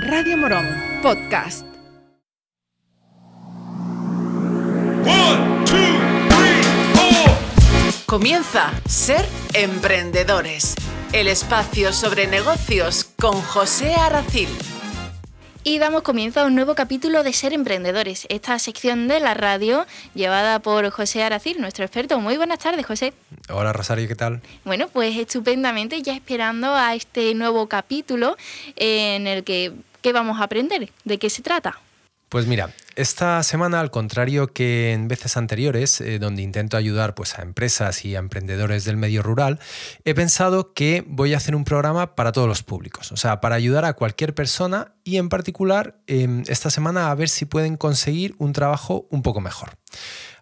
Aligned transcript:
Radio 0.00 0.36
Morón 0.36 0.66
Podcast. 1.02 1.64
Comienza 8.04 8.72
Ser 8.88 9.24
Emprendedores, 9.52 10.74
el 11.12 11.28
espacio 11.28 11.92
sobre 11.92 12.26
negocios 12.26 13.04
con 13.20 13.40
José 13.40 13.94
Aracil. 13.94 14.48
Y 15.66 15.78
damos 15.78 16.02
comienzo 16.02 16.40
a 16.40 16.44
un 16.44 16.54
nuevo 16.54 16.74
capítulo 16.74 17.22
de 17.22 17.32
Ser 17.32 17.54
Emprendedores, 17.54 18.26
esta 18.28 18.58
sección 18.58 19.08
de 19.08 19.18
la 19.18 19.32
radio 19.32 19.86
llevada 20.14 20.58
por 20.58 20.90
José 20.90 21.22
Aracil, 21.22 21.58
nuestro 21.58 21.86
experto. 21.86 22.20
Muy 22.20 22.36
buenas 22.36 22.58
tardes, 22.58 22.84
José. 22.84 23.14
Hola, 23.48 23.72
Rosario, 23.72 24.06
¿qué 24.06 24.14
tal? 24.14 24.42
Bueno, 24.66 24.88
pues 24.88 25.16
estupendamente, 25.16 26.02
ya 26.02 26.12
esperando 26.12 26.74
a 26.74 26.94
este 26.94 27.34
nuevo 27.34 27.66
capítulo 27.66 28.36
en 28.76 29.26
el 29.26 29.42
que 29.42 29.72
¿qué 30.02 30.12
vamos 30.12 30.38
a 30.38 30.44
aprender? 30.44 30.90
¿De 31.04 31.18
qué 31.18 31.30
se 31.30 31.40
trata? 31.40 31.80
Pues 32.34 32.48
mira, 32.48 32.70
esta 32.96 33.40
semana, 33.44 33.78
al 33.78 33.92
contrario 33.92 34.48
que 34.48 34.92
en 34.92 35.06
veces 35.06 35.36
anteriores, 35.36 36.00
eh, 36.00 36.18
donde 36.18 36.42
intento 36.42 36.76
ayudar 36.76 37.14
pues, 37.14 37.38
a 37.38 37.42
empresas 37.42 38.04
y 38.04 38.16
a 38.16 38.18
emprendedores 38.18 38.84
del 38.84 38.96
medio 38.96 39.22
rural, 39.22 39.60
he 40.04 40.14
pensado 40.14 40.72
que 40.72 41.04
voy 41.06 41.32
a 41.32 41.36
hacer 41.36 41.54
un 41.54 41.62
programa 41.62 42.16
para 42.16 42.32
todos 42.32 42.48
los 42.48 42.64
públicos, 42.64 43.12
o 43.12 43.16
sea, 43.16 43.40
para 43.40 43.54
ayudar 43.54 43.84
a 43.84 43.92
cualquier 43.92 44.34
persona 44.34 44.94
y 45.04 45.18
en 45.18 45.28
particular 45.28 46.00
em, 46.08 46.42
esta 46.48 46.70
semana 46.70 47.12
a 47.12 47.14
ver 47.14 47.28
si 47.28 47.44
pueden 47.44 47.76
conseguir 47.76 48.34
un 48.38 48.52
trabajo 48.52 49.06
un 49.10 49.22
poco 49.22 49.40
mejor. 49.40 49.78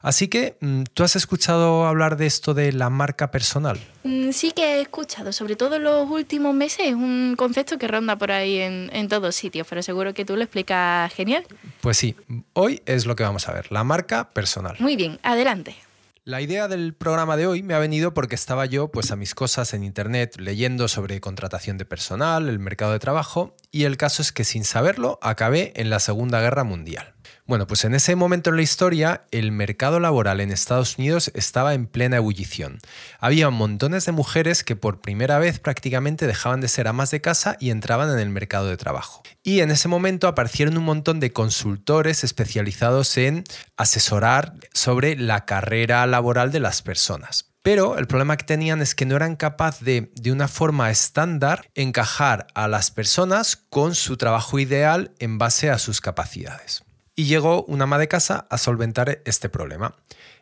Así 0.02 0.28
que, 0.28 0.56
mm, 0.60 0.82
¿tú 0.92 1.04
has 1.04 1.14
escuchado 1.16 1.86
hablar 1.86 2.16
de 2.16 2.26
esto 2.26 2.54
de 2.54 2.72
la 2.72 2.90
marca 2.90 3.30
personal? 3.30 3.78
Mm, 4.02 4.32
sí 4.32 4.50
que 4.50 4.78
he 4.78 4.80
escuchado, 4.80 5.32
sobre 5.32 5.54
todo 5.54 5.76
en 5.76 5.84
los 5.84 6.10
últimos 6.10 6.54
meses, 6.54 6.88
es 6.88 6.94
un 6.94 7.34
concepto 7.38 7.78
que 7.78 7.86
ronda 7.86 8.18
por 8.18 8.32
ahí 8.32 8.58
en, 8.58 8.90
en 8.92 9.08
todos 9.08 9.34
sitios, 9.36 9.66
pero 9.70 9.80
seguro 9.80 10.12
que 10.12 10.24
tú 10.24 10.36
lo 10.36 10.42
explicas 10.42 11.12
genial. 11.14 11.44
Pues 11.80 11.96
sí, 11.96 12.16
hoy 12.52 12.82
es 12.84 13.06
lo 13.06 13.14
que 13.14 13.22
vamos 13.22 13.48
a 13.48 13.52
ver, 13.52 13.70
la 13.70 13.84
marca 13.84 14.30
personal. 14.30 14.76
Muy 14.80 14.96
bien, 14.96 15.20
adelante. 15.22 15.76
La 16.24 16.40
idea 16.40 16.68
del 16.68 16.94
programa 16.94 17.36
de 17.36 17.48
hoy 17.48 17.64
me 17.64 17.74
ha 17.74 17.80
venido 17.80 18.14
porque 18.14 18.36
estaba 18.36 18.64
yo 18.66 18.92
pues 18.92 19.10
a 19.10 19.16
mis 19.16 19.34
cosas 19.34 19.74
en 19.74 19.82
internet 19.82 20.36
leyendo 20.38 20.86
sobre 20.86 21.20
contratación 21.20 21.78
de 21.78 21.84
personal, 21.84 22.48
el 22.48 22.60
mercado 22.60 22.92
de 22.92 23.00
trabajo 23.00 23.56
y 23.72 23.84
el 23.84 23.96
caso 23.96 24.22
es 24.22 24.30
que 24.30 24.44
sin 24.44 24.62
saberlo 24.62 25.18
acabé 25.20 25.72
en 25.74 25.90
la 25.90 25.98
Segunda 25.98 26.40
Guerra 26.40 26.62
Mundial. 26.62 27.14
Bueno, 27.52 27.66
pues 27.66 27.84
en 27.84 27.94
ese 27.94 28.16
momento 28.16 28.48
en 28.48 28.56
la 28.56 28.62
historia, 28.62 29.26
el 29.30 29.52
mercado 29.52 30.00
laboral 30.00 30.40
en 30.40 30.50
Estados 30.50 30.96
Unidos 30.96 31.30
estaba 31.34 31.74
en 31.74 31.86
plena 31.86 32.16
ebullición. 32.16 32.78
Había 33.20 33.50
montones 33.50 34.06
de 34.06 34.12
mujeres 34.12 34.64
que 34.64 34.74
por 34.74 35.02
primera 35.02 35.38
vez 35.38 35.58
prácticamente 35.58 36.26
dejaban 36.26 36.62
de 36.62 36.68
ser 36.68 36.88
amas 36.88 37.10
de 37.10 37.20
casa 37.20 37.58
y 37.60 37.68
entraban 37.68 38.08
en 38.08 38.20
el 38.20 38.30
mercado 38.30 38.68
de 38.68 38.78
trabajo. 38.78 39.22
Y 39.42 39.60
en 39.60 39.70
ese 39.70 39.86
momento 39.86 40.28
aparecieron 40.28 40.78
un 40.78 40.84
montón 40.84 41.20
de 41.20 41.34
consultores 41.34 42.24
especializados 42.24 43.18
en 43.18 43.44
asesorar 43.76 44.54
sobre 44.72 45.14
la 45.14 45.44
carrera 45.44 46.06
laboral 46.06 46.52
de 46.52 46.60
las 46.60 46.80
personas. 46.80 47.52
Pero 47.60 47.98
el 47.98 48.06
problema 48.06 48.38
que 48.38 48.46
tenían 48.46 48.80
es 48.80 48.94
que 48.94 49.04
no 49.04 49.14
eran 49.14 49.36
capaces 49.36 49.84
de, 49.84 50.10
de 50.14 50.32
una 50.32 50.48
forma 50.48 50.90
estándar, 50.90 51.68
encajar 51.74 52.46
a 52.54 52.66
las 52.66 52.90
personas 52.90 53.56
con 53.56 53.94
su 53.94 54.16
trabajo 54.16 54.58
ideal 54.58 55.12
en 55.18 55.36
base 55.36 55.68
a 55.68 55.76
sus 55.76 56.00
capacidades 56.00 56.82
y 57.22 57.26
llegó 57.26 57.62
una 57.68 57.84
ama 57.84 57.98
de 57.98 58.08
casa 58.08 58.48
a 58.50 58.58
solventar 58.58 59.22
este 59.24 59.48
problema. 59.48 59.94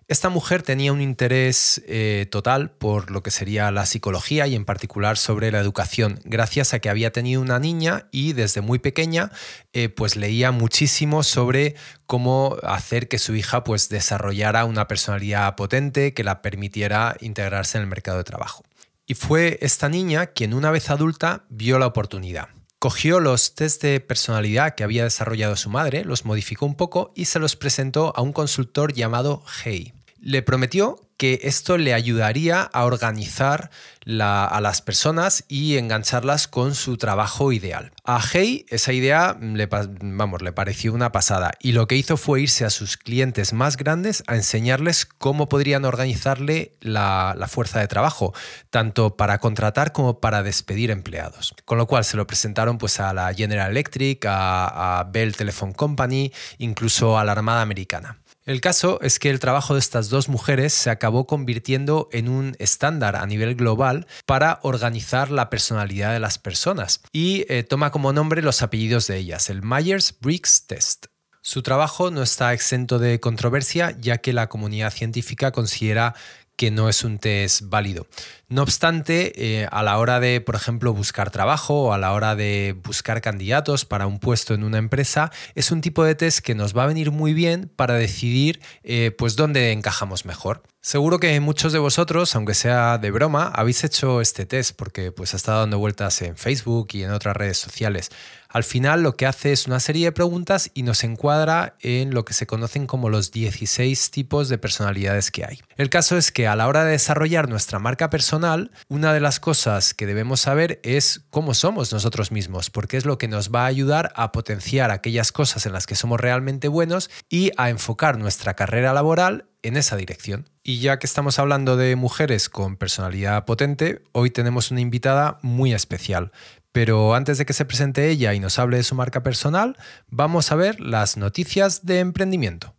Esta 0.09 0.31
mujer 0.31 0.63
tenía 0.63 0.95
un 0.95 1.03
interés 1.03 1.83
eh, 1.87 2.27
total 2.31 2.71
por 2.71 3.11
lo 3.11 3.23
que 3.23 3.31
sería 3.31 3.71
la 3.71 3.85
psicología 3.85 4.47
y 4.47 4.55
en 4.55 4.65
particular 4.65 5.19
sobre 5.19 5.53
la 5.53 5.59
educación, 5.59 6.21
gracias 6.25 6.73
a 6.73 6.79
que 6.79 6.89
había 6.89 7.13
tenido 7.13 7.43
una 7.43 7.59
niña 7.59 8.07
y 8.13 8.33
desde 8.33 8.63
muy 8.63 8.79
pequeña 8.79 9.31
eh, 9.75 9.91
pues 9.91 10.17
leía 10.17 10.53
muchísimo 10.53 11.23
sobre 11.23 11.75
cómo 12.07 12.57
hacer 12.63 13.09
que 13.09 13.19
su 13.19 13.35
hija 13.35 13.63
pues 13.63 13.91
desarrollara 13.91 14.65
una 14.65 14.89
personalidad 14.89 15.55
potente 15.57 16.15
que 16.15 16.25
la 16.25 16.41
permitiera 16.41 17.15
integrarse 17.21 17.77
en 17.77 17.83
el 17.83 17.91
mercado 17.91 18.17
de 18.17 18.25
trabajo. 18.25 18.65
Y 19.07 19.13
fue 19.13 19.59
esta 19.61 19.91
niña 19.91 20.29
quien 20.29 20.55
una 20.55 20.71
vez 20.71 20.89
adulta 20.89 21.45
vio 21.51 21.79
la 21.79 21.87
oportunidad. 21.87 22.49
Cogió 22.81 23.21
los 23.21 23.55
test 23.55 23.83
de 23.83 24.01
personalidad 24.01 24.75
que 24.75 24.85
había 24.85 25.05
desarrollado 25.05 25.55
su 25.55 25.69
madre, 25.69 26.03
los 26.03 26.25
modificó 26.25 26.65
un 26.65 26.77
poco 26.77 27.13
y 27.15 27.27
se 27.27 27.39
los 27.39 27.55
presentó 27.55 28.15
a 28.17 28.23
un 28.23 28.33
consultor 28.33 28.95
llamado 28.95 29.43
Hey. 29.63 29.93
Le 30.19 30.41
prometió 30.41 30.99
que 31.19 31.41
esto 31.43 31.77
le 31.77 31.93
ayudaría 31.93 32.63
a 32.63 32.87
organizar 32.87 33.71
a 34.07 34.61
las 34.61 34.83
personas 34.83 35.45
y 35.49 35.77
engancharlas 35.77 36.49
con 36.49 36.75
su 36.75 36.97
trabajo 36.97 37.53
ideal. 37.53 37.93
A 38.05 38.21
Hey 38.21 38.67
esa 38.69 38.93
idea 38.93 39.37
le, 39.41 39.67
vamos, 39.67 40.43
le 40.43 40.53
pareció 40.53 40.93
una 40.93 41.13
pasada 41.13 41.53
y 41.61 41.73
lo 41.73 41.87
que 41.87 41.97
hizo 41.97 42.17
fue 42.17 42.43
irse 42.43 42.65
a 42.65 42.71
sus 42.71 42.97
clientes 42.97 43.53
más 43.53 43.77
grandes 43.77 44.25
a 44.27 44.37
enseñarles 44.37 45.05
cómo 45.07 45.49
podrían 45.49 45.85
organizarle 45.85 46.77
la, 46.81 47.37
fuerza 47.49 47.81
de 47.81 47.89
trabajo, 47.89 48.33
tanto 48.71 49.17
para 49.17 49.39
contratar 49.39 49.93
como 49.93 50.21
para 50.21 50.43
despedir 50.43 50.91
empleados. 50.91 51.55
Con 51.65 51.79
lo 51.79 51.87
cual 51.87 52.05
se 52.05 52.17
lo 52.17 52.27
presentaron 52.27 52.79
pues, 52.79 53.01
a 53.01 53.13
la 53.13 53.35
General 53.35 53.71
Electric, 53.71 54.25
a 54.27 55.07
Bell 55.11 55.35
Telephone 55.37 55.73
Company, 55.73 56.33
incluso 56.59 57.19
a 57.19 57.25
la 57.25 57.33
Armada 57.33 57.63
Americana. 57.63 58.21
El 58.47 58.63
caso 58.63 58.99
es 59.03 59.19
que 59.19 59.29
el 59.29 59.39
trabajo 59.39 59.75
de 59.75 59.81
estas 59.81 60.09
dos 60.09 60.31
mujeres 60.31 60.73
se 60.73 60.89
acabó 60.89 61.27
convirtiendo 61.27 62.09
en 62.11 62.29
un 62.29 62.57
estándar 62.59 63.15
a 63.15 63.27
nivel 63.27 63.55
global 63.55 63.90
para 64.27 64.61
organizar 64.63 65.31
la 65.31 65.51
personalidad 65.51 66.13
de 66.13 66.21
las 66.21 66.39
personas 66.39 67.01
y 67.13 67.45
eh, 67.49 67.63
toma 67.63 67.91
como 67.91 68.13
nombre 68.13 68.43
los 68.43 68.63
apellidos 68.63 69.07
de 69.07 69.19
ellas, 69.19 69.51
el 69.51 69.63
Myers-Briggs 69.63 70.67
Test. 70.67 71.07
Su 71.43 71.63
trabajo 71.63 72.11
no 72.11 72.23
está 72.23 72.53
exento 72.53 72.99
de 72.99 73.19
controversia 73.19 73.97
ya 73.99 74.19
que 74.19 74.35
la 74.35 74.51
comunidad 74.51 74.93
científica 74.93 75.53
considera 75.53 76.15
que 76.61 76.71
no 76.71 76.91
es 76.91 77.05
un 77.05 77.19
test 77.19 77.63
válido. 77.71 78.07
No 78.51 78.61
obstante, 78.61 79.33
eh, 79.63 79.67
a 79.73 79.83
la 79.83 79.97
hora 79.97 80.21
de, 80.21 80.43
por 80.43 80.57
ejemplo, 80.57 80.93
buscar 80.93 81.31
trabajo 81.31 81.85
o 81.85 81.93
a 81.95 81.99
la 81.99 82.13
hora 82.13 82.37
de 82.37 82.77
buscar 82.85 83.23
candidatos 83.23 83.87
para 83.87 84.07
un 84.07 84.19
puesto 84.19 84.53
en 84.53 84.63
una 84.63 84.77
empresa, 84.77 85.33
es 85.55 85.71
un 85.71 85.81
tipo 85.81 86.05
de 86.05 86.15
test 86.15 86.41
que 86.41 86.55
nos 86.55 86.77
va 86.77 86.83
a 86.83 86.87
venir 86.87 87.13
muy 87.13 87.33
bien 87.33 87.73
para 87.77 87.95
decidir 87.95 88.61
eh, 88.83 89.11
pues 89.17 89.37
dónde 89.37 89.73
encajamos 89.73 90.27
mejor. 90.27 90.63
Seguro 90.83 91.19
que 91.19 91.41
muchos 91.41 91.73
de 91.73 91.79
vosotros, 91.79 92.37
aunque 92.37 92.53
sea 92.53 92.99
de 92.99 93.11
broma, 93.11 93.51
habéis 93.55 93.83
hecho 93.85 94.21
este 94.21 94.45
test 94.45 94.77
porque 94.77 95.13
pues 95.13 95.33
ha 95.33 95.39
estado 95.39 95.61
dando 95.61 95.79
vueltas 95.79 96.21
en 96.21 96.37
Facebook 96.37 96.89
y 96.93 97.05
en 97.05 97.13
otras 97.13 97.37
redes 97.37 97.57
sociales. 97.57 98.11
Al 98.53 98.65
final 98.65 99.05
lo 99.05 99.17
que 99.17 99.27
hace 99.27 99.53
es 99.53 99.69
una 99.69 99.79
serie 99.79 100.07
de 100.07 100.13
preguntas 100.13 100.73
y 100.75 100.83
nos 100.83 101.05
encuadra 101.05 101.77
en 101.81 102.13
lo 102.13 102.25
que 102.25 102.35
se 102.35 102.49
conocen 102.49 102.89
como 102.89 103.09
los 103.09 103.31
16 103.31 104.11
tipos 104.11 104.49
de 104.49 104.59
personalidades 104.59 105.31
que 105.31 105.45
hay. 105.45 105.61
El 105.77 105.89
caso 105.89 106.17
es 106.17 106.33
que 106.33 106.49
a 106.49 106.57
la 106.57 106.67
hora 106.67 106.85
de 106.85 106.91
desarrollar 106.91 107.49
nuestra 107.49 107.79
marca 107.79 108.11
personal, 108.11 108.73
una 108.89 109.13
de 109.13 109.21
las 109.21 109.39
cosas 109.39 109.95
que 109.95 110.07
debemos 110.07 110.41
saber 110.41 110.81
es 110.83 111.23
cómo 111.31 111.55
somos 111.55 111.93
nosotros 111.93 112.33
mismos, 112.33 112.71
porque 112.71 112.97
es 112.97 113.05
lo 113.05 113.19
que 113.19 113.29
nos 113.29 113.55
va 113.55 113.63
a 113.63 113.67
ayudar 113.67 114.13
a 114.17 114.33
potenciar 114.33 114.91
aquellas 114.91 115.31
cosas 115.31 115.65
en 115.67 115.73
las 115.73 115.87
que 115.87 115.95
somos 115.95 116.19
realmente 116.19 116.67
buenos 116.67 117.09
y 117.29 117.53
a 117.57 117.71
enfocar 117.71 118.19
nuestra 118.19 118.55
carrera 118.55 118.93
laboral 118.93 119.47
en 119.63 119.77
esa 119.77 119.97
dirección. 119.97 120.49
Y 120.63 120.81
ya 120.81 120.99
que 120.99 121.07
estamos 121.07 121.39
hablando 121.39 121.77
de 121.77 121.97
mujeres 121.97 122.49
con 122.49 122.77
personalidad 122.77 123.45
potente, 123.45 124.03
hoy 124.13 124.31
tenemos 124.31 124.71
una 124.71 124.81
invitada 124.81 125.39
muy 125.43 125.73
especial. 125.73 126.33
Pero 126.73 127.15
antes 127.15 127.39
de 127.39 127.47
que 127.47 127.53
se 127.53 127.65
presente 127.65 128.09
ella 128.11 128.33
y 128.35 128.41
nos 128.41 128.59
hable 128.59 128.77
de 128.77 128.85
su 128.85 128.95
marca 128.95 129.23
personal, 129.23 129.77
vamos 130.09 130.53
a 130.53 130.57
ver 130.57 130.81
las 130.81 131.17
noticias 131.17 131.85
de 131.85 131.99
emprendimiento. 131.99 132.75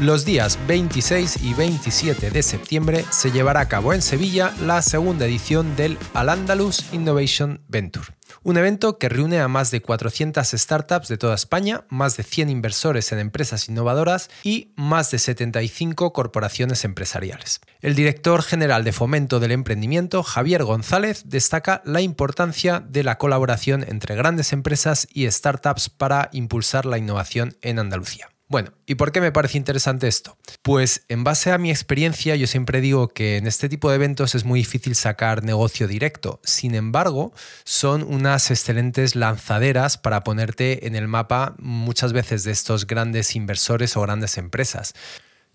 Los 0.00 0.24
días 0.24 0.58
26 0.66 1.42
y 1.42 1.52
27 1.52 2.30
de 2.30 2.42
septiembre 2.42 3.04
se 3.10 3.30
llevará 3.32 3.60
a 3.60 3.68
cabo 3.68 3.92
en 3.92 4.00
Sevilla 4.00 4.54
la 4.62 4.80
segunda 4.80 5.26
edición 5.26 5.76
del 5.76 5.98
Al-Andalus 6.14 6.90
Innovation 6.92 7.60
Venture, 7.68 8.06
un 8.42 8.56
evento 8.56 8.98
que 8.98 9.08
reúne 9.08 9.40
a 9.40 9.48
más 9.48 9.70
de 9.70 9.82
400 9.82 10.48
startups 10.48 11.08
de 11.08 11.18
toda 11.18 11.34
España, 11.34 11.84
más 11.88 12.16
de 12.16 12.22
100 12.22 12.50
inversores 12.50 13.12
en 13.12 13.18
empresas 13.18 13.68
innovadoras 13.68 14.30
y 14.42 14.72
más 14.76 15.10
de 15.10 15.18
75 15.18 16.12
corporaciones 16.12 16.84
empresariales. 16.84 17.60
El 17.80 17.94
director 17.94 18.42
general 18.42 18.84
de 18.84 18.92
Fomento 18.92 19.40
del 19.40 19.52
Emprendimiento, 19.52 20.22
Javier 20.22 20.64
González, 20.64 21.24
destaca 21.26 21.82
la 21.84 22.00
importancia 22.00 22.80
de 22.80 23.04
la 23.04 23.18
colaboración 23.18 23.84
entre 23.86 24.14
grandes 24.14 24.52
empresas 24.52 25.06
y 25.12 25.30
startups 25.30 25.90
para 25.90 26.30
impulsar 26.32 26.86
la 26.86 26.98
innovación 26.98 27.56
en 27.60 27.78
Andalucía. 27.78 28.29
Bueno, 28.50 28.72
¿y 28.84 28.96
por 28.96 29.12
qué 29.12 29.20
me 29.20 29.30
parece 29.30 29.58
interesante 29.58 30.08
esto? 30.08 30.36
Pues 30.62 31.04
en 31.08 31.22
base 31.22 31.52
a 31.52 31.58
mi 31.58 31.70
experiencia 31.70 32.34
yo 32.34 32.48
siempre 32.48 32.80
digo 32.80 33.06
que 33.06 33.36
en 33.36 33.46
este 33.46 33.68
tipo 33.68 33.90
de 33.90 33.94
eventos 33.94 34.34
es 34.34 34.44
muy 34.44 34.58
difícil 34.58 34.96
sacar 34.96 35.44
negocio 35.44 35.86
directo. 35.86 36.40
Sin 36.42 36.74
embargo, 36.74 37.32
son 37.62 38.02
unas 38.02 38.50
excelentes 38.50 39.14
lanzaderas 39.14 39.98
para 39.98 40.24
ponerte 40.24 40.88
en 40.88 40.96
el 40.96 41.06
mapa 41.06 41.54
muchas 41.60 42.12
veces 42.12 42.42
de 42.42 42.50
estos 42.50 42.88
grandes 42.88 43.36
inversores 43.36 43.96
o 43.96 44.00
grandes 44.00 44.36
empresas. 44.36 44.94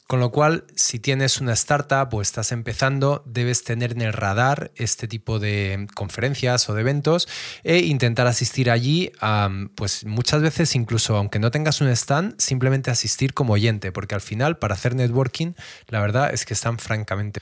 Con 0.08 0.20
lo 0.20 0.30
cual, 0.30 0.66
si 0.76 1.00
tienes 1.00 1.42
una 1.42 1.54
startup 1.54 2.14
o 2.14 2.22
estás 2.22 2.52
empezando, 2.52 3.24
debes 3.26 3.64
tener 3.64 3.94
en 3.94 4.02
el 4.02 4.14
radar 4.14 4.72
este 4.76 5.08
tipo 5.08 5.40
de 5.40 5.88
conferencias 5.96 6.70
o 6.70 6.76
de 6.76 6.82
eventos 6.82 7.28
e 7.64 7.80
intentar 7.80 8.28
asistir 8.28 8.70
allí, 8.70 9.12
pues 9.74 10.06
muchas 10.06 10.44
veces 10.44 10.76
incluso 10.76 11.18
aunque 11.18 11.40
no 11.40 11.50
tengas 11.50 11.82
un 11.82 11.88
stand, 11.88 12.36
simplemente 12.40 12.92
asistir 12.92 13.34
como 13.34 13.54
oyente, 13.54 13.92
porque 13.92 14.14
al 14.14 14.22
final 14.22 14.60
para 14.60 14.76
hacer 14.76 14.94
networking, 14.94 15.54
la 15.88 16.02
verdad 16.02 16.32
es 16.32 16.46
que 16.46 16.54
están 16.54 16.78
francamente... 16.78 17.40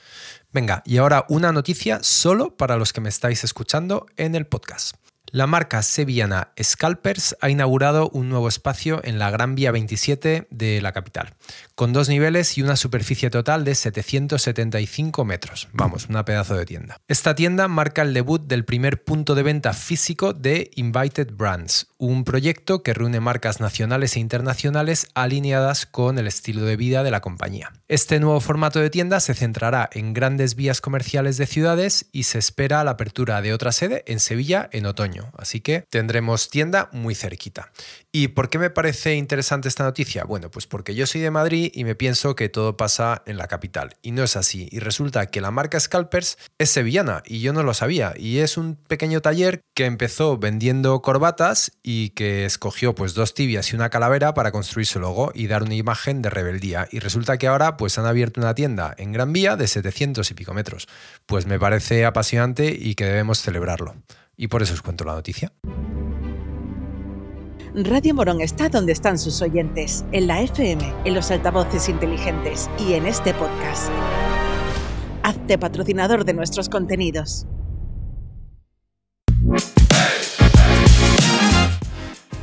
Venga, 0.50 0.82
y 0.86 0.96
ahora 0.96 1.26
una 1.28 1.52
noticia 1.52 2.02
solo 2.02 2.56
para 2.56 2.78
los 2.78 2.94
que 2.94 3.02
me 3.02 3.10
estáis 3.10 3.44
escuchando 3.44 4.06
en 4.16 4.34
el 4.36 4.46
podcast. 4.46 4.96
La 5.34 5.48
marca 5.48 5.82
sevillana 5.82 6.52
Scalpers 6.62 7.36
ha 7.40 7.50
inaugurado 7.50 8.08
un 8.10 8.28
nuevo 8.28 8.46
espacio 8.46 9.00
en 9.02 9.18
la 9.18 9.32
Gran 9.32 9.56
Vía 9.56 9.72
27 9.72 10.46
de 10.48 10.80
la 10.80 10.92
capital, 10.92 11.34
con 11.74 11.92
dos 11.92 12.08
niveles 12.08 12.56
y 12.56 12.62
una 12.62 12.76
superficie 12.76 13.30
total 13.30 13.64
de 13.64 13.74
775 13.74 15.24
metros. 15.24 15.66
Vamos, 15.72 16.06
una 16.08 16.24
pedazo 16.24 16.54
de 16.54 16.64
tienda. 16.66 17.00
Esta 17.08 17.34
tienda 17.34 17.66
marca 17.66 18.02
el 18.02 18.14
debut 18.14 18.46
del 18.46 18.64
primer 18.64 19.02
punto 19.02 19.34
de 19.34 19.42
venta 19.42 19.72
físico 19.72 20.34
de 20.34 20.70
Invited 20.76 21.32
Brands, 21.32 21.88
un 22.06 22.24
proyecto 22.24 22.82
que 22.82 22.94
reúne 22.94 23.20
marcas 23.20 23.60
nacionales 23.60 24.16
e 24.16 24.20
internacionales 24.20 25.08
alineadas 25.14 25.86
con 25.86 26.18
el 26.18 26.26
estilo 26.26 26.64
de 26.64 26.76
vida 26.76 27.02
de 27.02 27.10
la 27.10 27.20
compañía. 27.20 27.72
Este 27.88 28.20
nuevo 28.20 28.40
formato 28.40 28.80
de 28.80 28.90
tienda 28.90 29.20
se 29.20 29.34
centrará 29.34 29.88
en 29.92 30.12
grandes 30.12 30.54
vías 30.54 30.80
comerciales 30.80 31.36
de 31.36 31.46
ciudades 31.46 32.06
y 32.12 32.24
se 32.24 32.38
espera 32.38 32.84
la 32.84 32.92
apertura 32.92 33.40
de 33.42 33.52
otra 33.52 33.72
sede 33.72 34.04
en 34.06 34.20
Sevilla 34.20 34.68
en 34.72 34.86
otoño. 34.86 35.32
Así 35.36 35.60
que 35.60 35.84
tendremos 35.90 36.50
tienda 36.50 36.88
muy 36.92 37.14
cerquita. 37.14 37.70
¿Y 38.12 38.28
por 38.28 38.48
qué 38.48 38.58
me 38.58 38.70
parece 38.70 39.14
interesante 39.14 39.68
esta 39.68 39.84
noticia? 39.84 40.24
Bueno, 40.24 40.50
pues 40.50 40.66
porque 40.66 40.94
yo 40.94 41.06
soy 41.06 41.20
de 41.20 41.30
Madrid 41.30 41.70
y 41.74 41.84
me 41.84 41.94
pienso 41.94 42.36
que 42.36 42.48
todo 42.48 42.76
pasa 42.76 43.22
en 43.26 43.36
la 43.36 43.48
capital. 43.48 43.96
Y 44.02 44.12
no 44.12 44.22
es 44.22 44.36
así. 44.36 44.68
Y 44.70 44.78
resulta 44.78 45.26
que 45.26 45.40
la 45.40 45.50
marca 45.50 45.80
Scalpers 45.80 46.38
es 46.58 46.70
sevillana 46.70 47.22
y 47.26 47.40
yo 47.40 47.52
no 47.52 47.62
lo 47.62 47.74
sabía. 47.74 48.14
Y 48.16 48.38
es 48.38 48.56
un 48.56 48.76
pequeño 48.76 49.20
taller 49.20 49.60
que 49.74 49.86
empezó 49.86 50.38
vendiendo 50.38 51.00
corbatas 51.02 51.72
y 51.82 51.93
que 52.10 52.44
escogió 52.44 52.94
pues 52.94 53.14
dos 53.14 53.34
tibias 53.34 53.72
y 53.72 53.76
una 53.76 53.90
calavera 53.90 54.34
para 54.34 54.52
construir 54.52 54.86
su 54.86 55.00
logo 55.00 55.32
y 55.34 55.46
dar 55.46 55.62
una 55.62 55.74
imagen 55.74 56.22
de 56.22 56.30
rebeldía. 56.30 56.88
Y 56.90 56.98
resulta 56.98 57.38
que 57.38 57.46
ahora 57.46 57.76
pues 57.76 57.98
han 57.98 58.06
abierto 58.06 58.40
una 58.40 58.54
tienda 58.54 58.94
en 58.98 59.12
Gran 59.12 59.32
Vía 59.32 59.56
de 59.56 59.66
700 59.66 60.30
y 60.30 60.34
pico 60.34 60.54
metros. 60.54 60.88
Pues 61.26 61.46
me 61.46 61.58
parece 61.58 62.04
apasionante 62.04 62.76
y 62.78 62.94
que 62.94 63.04
debemos 63.04 63.40
celebrarlo. 63.40 63.94
Y 64.36 64.48
por 64.48 64.62
eso 64.62 64.74
os 64.74 64.82
cuento 64.82 65.04
la 65.04 65.14
noticia. 65.14 65.52
Radio 67.74 68.14
Morón 68.14 68.40
está 68.40 68.68
donde 68.68 68.92
están 68.92 69.18
sus 69.18 69.42
oyentes, 69.42 70.04
en 70.12 70.28
la 70.28 70.40
FM, 70.42 70.94
en 71.04 71.14
los 71.14 71.30
altavoces 71.32 71.88
inteligentes 71.88 72.70
y 72.78 72.92
en 72.92 73.06
este 73.06 73.34
podcast. 73.34 73.90
Hazte 75.24 75.58
patrocinador 75.58 76.24
de 76.24 76.34
nuestros 76.34 76.68
contenidos. 76.68 77.46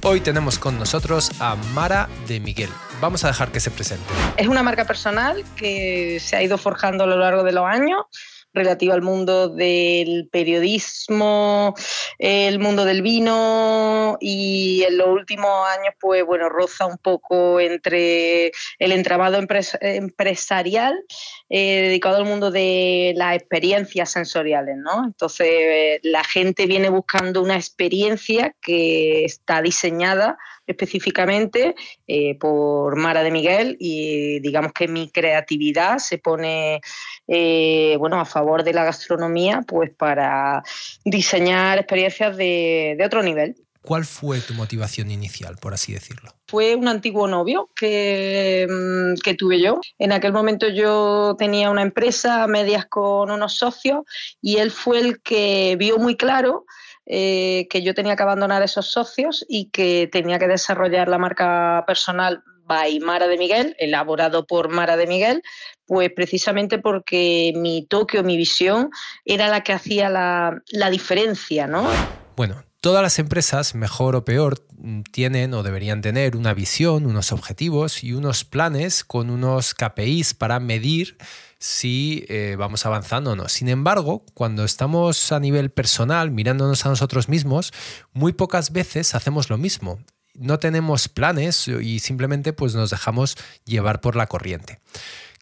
Hoy 0.03 0.19
tenemos 0.19 0.57
con 0.57 0.79
nosotros 0.79 1.29
a 1.39 1.55
Mara 1.75 2.09
de 2.27 2.39
Miguel. 2.39 2.71
Vamos 2.99 3.23
a 3.23 3.27
dejar 3.27 3.51
que 3.51 3.59
se 3.59 3.69
presente. 3.69 4.03
Es 4.35 4.47
una 4.47 4.63
marca 4.63 4.83
personal 4.83 5.43
que 5.55 6.19
se 6.19 6.35
ha 6.35 6.41
ido 6.41 6.57
forjando 6.57 7.03
a 7.03 7.07
lo 7.07 7.17
largo 7.17 7.43
de 7.43 7.51
los 7.51 7.65
años 7.65 8.05
relativa 8.53 8.93
al 8.93 9.01
mundo 9.01 9.47
del 9.47 10.27
periodismo, 10.31 11.75
el 12.17 12.59
mundo 12.59 12.83
del 12.83 13.01
vino 13.01 14.17
y 14.19 14.83
en 14.87 14.97
los 14.97 15.07
últimos 15.07 15.67
años, 15.69 15.93
pues 15.99 16.25
bueno, 16.25 16.49
roza 16.49 16.85
un 16.85 16.97
poco 16.97 17.59
entre 17.59 18.51
el 18.79 18.91
entramado 18.91 19.39
empresarial 19.81 21.05
eh, 21.53 21.81
dedicado 21.81 22.15
al 22.15 22.25
mundo 22.25 22.49
de 22.49 23.13
las 23.17 23.35
experiencias 23.35 24.09
sensoriales, 24.09 24.77
¿no? 24.77 25.03
Entonces, 25.03 25.99
la 26.01 26.23
gente 26.23 26.65
viene 26.65 26.87
buscando 26.87 27.41
una 27.41 27.55
experiencia 27.55 28.55
que 28.61 29.25
está 29.25 29.61
diseñada 29.61 30.37
específicamente 30.65 31.75
eh, 32.07 32.37
por 32.39 32.95
Mara 32.95 33.23
de 33.23 33.31
Miguel 33.31 33.77
y 33.79 34.39
digamos 34.39 34.71
que 34.73 34.87
mi 34.87 35.09
creatividad 35.09 35.97
se 35.97 36.17
pone 36.17 36.81
eh, 37.27 37.95
bueno, 37.99 38.19
a 38.19 38.25
favor 38.25 38.63
de 38.63 38.73
la 38.73 38.83
gastronomía 38.83 39.61
pues 39.67 39.91
para 39.91 40.63
diseñar 41.03 41.77
experiencias 41.77 42.37
de, 42.37 42.97
otro 43.05 43.21
nivel. 43.21 43.55
¿Cuál 43.81 44.05
fue 44.05 44.39
tu 44.41 44.53
motivación 44.53 45.09
inicial, 45.09 45.57
por 45.57 45.73
así 45.73 45.93
decirlo? 45.93 46.31
Fue 46.47 46.75
un 46.75 46.87
antiguo 46.87 47.27
novio 47.27 47.69
que, 47.75 48.67
mm, 48.69 49.19
que, 49.23 49.33
tuve 49.33 49.59
yo. 49.59 49.81
En 49.97 50.11
aquel 50.11 50.33
momento 50.33 50.67
yo 50.67 51.35
tenía 51.37 51.71
una 51.71 51.81
empresa 51.81 52.43
a 52.43 52.47
medias 52.47 52.85
con 52.85 53.31
unos 53.31 53.55
socios 53.55 54.01
y 54.39 54.57
él 54.57 54.69
fue 54.69 54.99
el 54.99 55.21
que 55.21 55.75
vio 55.79 55.97
muy 55.97 56.15
claro 56.15 56.65
eh, 57.07 57.67
que 57.71 57.81
yo 57.81 57.95
tenía 57.95 58.15
que 58.15 58.21
abandonar 58.23 58.61
esos 58.61 58.85
socios 58.85 59.43
y 59.49 59.69
que 59.71 60.07
tenía 60.11 60.37
que 60.37 60.47
desarrollar 60.47 61.07
la 61.07 61.17
marca 61.17 61.83
personal 61.87 62.43
by 62.65 62.99
Mara 62.99 63.27
de 63.27 63.37
Miguel, 63.37 63.75
elaborado 63.79 64.45
por 64.45 64.69
Mara 64.69 64.95
de 64.95 65.07
Miguel, 65.07 65.41
pues 65.85 66.11
precisamente 66.15 66.77
porque 66.77 67.51
mi 67.55 67.85
toque 67.85 68.19
o 68.19 68.23
mi 68.23 68.37
visión 68.37 68.91
era 69.25 69.47
la 69.47 69.61
que 69.61 69.73
hacía 69.73 70.09
la, 70.09 70.61
la 70.69 70.89
diferencia, 70.89 71.65
¿no? 71.65 71.89
Bueno, 72.37 72.63
Todas 72.81 73.03
las 73.03 73.19
empresas, 73.19 73.75
mejor 73.75 74.15
o 74.15 74.25
peor, 74.25 74.65
tienen 75.11 75.53
o 75.53 75.61
deberían 75.61 76.01
tener 76.01 76.35
una 76.35 76.55
visión, 76.55 77.05
unos 77.05 77.31
objetivos 77.31 78.03
y 78.03 78.13
unos 78.13 78.43
planes 78.43 79.03
con 79.03 79.29
unos 79.29 79.75
KPIs 79.75 80.33
para 80.33 80.59
medir 80.59 81.15
si 81.59 82.25
eh, 82.27 82.55
vamos 82.57 82.87
avanzando 82.87 83.33
o 83.33 83.35
no. 83.35 83.49
Sin 83.49 83.69
embargo, 83.69 84.25
cuando 84.33 84.65
estamos 84.65 85.31
a 85.31 85.39
nivel 85.39 85.69
personal, 85.69 86.31
mirándonos 86.31 86.83
a 86.87 86.89
nosotros 86.89 87.29
mismos, 87.29 87.71
muy 88.13 88.33
pocas 88.33 88.71
veces 88.71 89.13
hacemos 89.13 89.51
lo 89.51 89.59
mismo. 89.59 89.99
No 90.33 90.57
tenemos 90.57 91.07
planes 91.07 91.67
y 91.67 91.99
simplemente 91.99 92.51
pues, 92.51 92.73
nos 92.73 92.89
dejamos 92.89 93.37
llevar 93.63 94.01
por 94.01 94.15
la 94.15 94.25
corriente. 94.25 94.79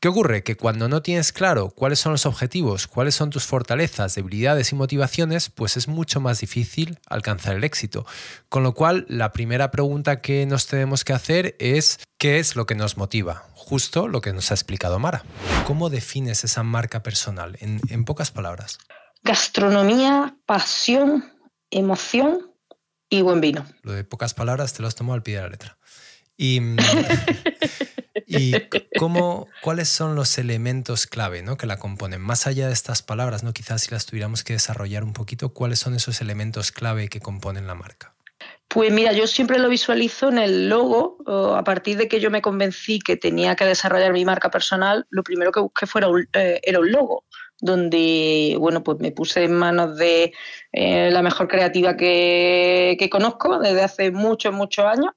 ¿Qué 0.01 0.07
ocurre? 0.07 0.44
Que 0.44 0.56
cuando 0.56 0.88
no 0.88 1.01
tienes 1.01 1.34
claro 1.34 1.72
cuáles 1.72 2.00
son 2.00 2.13
los 2.13 2.25
objetivos, 2.25 2.88
cuáles 2.88 3.16
son 3.16 3.31
tus 3.31 3.46
fortalezas, 3.46 4.16
debilidades 4.16 4.72
y 4.72 4.75
motivaciones, 4.75 5.50
pues 5.50 5.75
es 5.75 5.90
mucho 5.90 6.22
más 6.22 6.40
difícil 6.40 7.00
alcanzar 7.07 7.57
el 7.57 7.66
éxito. 7.66 8.06
Con 8.48 8.63
lo 8.63 8.74
cual, 8.74 9.06
la 9.10 9.34
primera 9.34 9.72
pregunta 9.72 10.22
que 10.22 10.46
nos 10.46 10.68
tenemos 10.68 11.04
que 11.04 11.12
hacer 11.12 11.57
es 11.60 12.00
¿qué 12.18 12.40
es 12.40 12.56
lo 12.56 12.66
que 12.66 12.75
nos 12.75 12.96
motiva? 12.96 13.50
Justo 13.56 14.07
lo 14.07 14.22
que 14.22 14.31
nos 14.31 14.51
ha 14.51 14.54
explicado 14.54 15.00
Mara. 15.00 15.25
¿Cómo 15.68 15.90
defines 15.90 16.45
esa 16.45 16.63
marca 16.63 17.04
personal 17.04 17.57
en, 17.60 17.81
en 17.90 18.06
pocas 18.06 18.31
palabras? 18.31 18.78
Gastronomía, 19.24 20.38
pasión, 20.45 21.25
emoción 21.72 22.54
y 23.10 23.22
buen 23.22 23.42
vino. 23.42 23.66
Lo 23.81 23.92
de 23.92 24.06
pocas 24.06 24.34
palabras 24.34 24.71
te 24.71 24.81
lo 24.81 24.88
has 24.88 24.95
tomado 24.95 25.16
al 25.16 25.23
pie 25.23 25.35
de 25.35 25.42
la 25.42 25.50
letra. 25.50 25.78
Y 26.42 26.62
mm, 26.62 26.78
¿Y 28.26 28.54
cómo, 28.98 29.48
cuáles 29.62 29.90
son 29.90 30.16
los 30.16 30.38
elementos 30.38 31.06
clave 31.06 31.42
¿no? 31.42 31.58
que 31.58 31.66
la 31.66 31.78
componen? 31.78 32.22
Más 32.22 32.48
allá 32.48 32.68
de 32.68 32.74
estas 32.74 33.02
palabras, 33.02 33.44
¿no? 33.44 33.54
quizás 33.54 33.81
si 33.81 33.92
las 33.92 34.06
tuviéramos 34.06 34.44
que 34.44 34.54
desarrollar 34.54 35.04
un 35.04 35.14
poquito, 35.14 35.50
¿cuáles 35.50 35.80
son 35.80 35.96
esos 35.96 36.22
elementos 36.22 36.72
clave 36.72 37.10
que 37.10 37.19
componen 37.19 37.68
la 37.68 37.76
marca? 37.76 38.14
Pues 38.68 38.94
mira, 38.94 39.14
yo 39.14 39.26
siempre 39.26 39.58
lo 39.58 39.68
visualizo 39.68 40.30
en 40.30 40.38
el 40.38 40.69
logo. 40.69 41.18
A 41.58 41.64
partir 41.64 41.98
de 41.98 42.08
que 42.08 42.19
yo 42.19 42.30
me 42.30 42.44
convencí 42.44 43.00
que 43.00 43.18
tenía 43.18 43.56
que 43.56 43.66
desarrollar 43.66 44.14
mi 44.14 44.24
marca 44.24 44.52
personal, 44.52 45.08
lo 45.10 45.24
primero 45.24 45.52
que 45.52 45.60
busqué 45.60 45.88
fuera 45.88 46.08
eh, 46.34 46.62
era 46.64 46.80
un 46.80 46.92
logo 46.92 47.26
donde 47.61 48.56
bueno 48.59 48.83
pues 48.83 48.99
me 48.99 49.11
puse 49.11 49.44
en 49.44 49.54
manos 49.54 49.97
de 49.97 50.33
eh, 50.71 51.09
la 51.11 51.21
mejor 51.21 51.47
creativa 51.47 51.97
que, 51.97 53.09
conozco 53.11 53.59
desde 53.59 53.81
hace 53.81 54.11
muchos 54.11 54.54
muchos 54.54 54.85
años. 54.85 55.11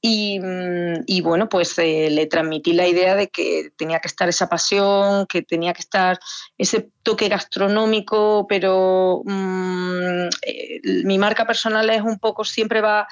Y, 0.00 0.40
mm, 0.40 1.22
bueno 1.22 1.48
pues 1.48 1.78
eh, 1.78 2.08
le 2.10 2.26
transmití 2.26 2.72
la 2.72 2.86
idea 2.86 3.14
de 3.14 3.28
que 3.28 3.70
tenía 3.76 4.00
que 4.00 4.08
estar 4.08 4.28
esa 4.28 4.48
pasión 4.48 5.26
que 5.26 5.42
tenía 5.42 5.72
que 5.72 5.80
estar 5.80 6.18
ese 6.58 6.90
toque 7.02 7.28
gastronómico 7.28 8.46
pero 8.48 9.22
mm, 9.24 10.28
eh, 10.42 10.80
mi 11.04 11.18
marca 11.18 11.46
personal 11.46 11.88
es 11.90 12.02
un 12.02 12.18
poco 12.18 12.44
siempre 12.44 12.80
va 12.80 13.06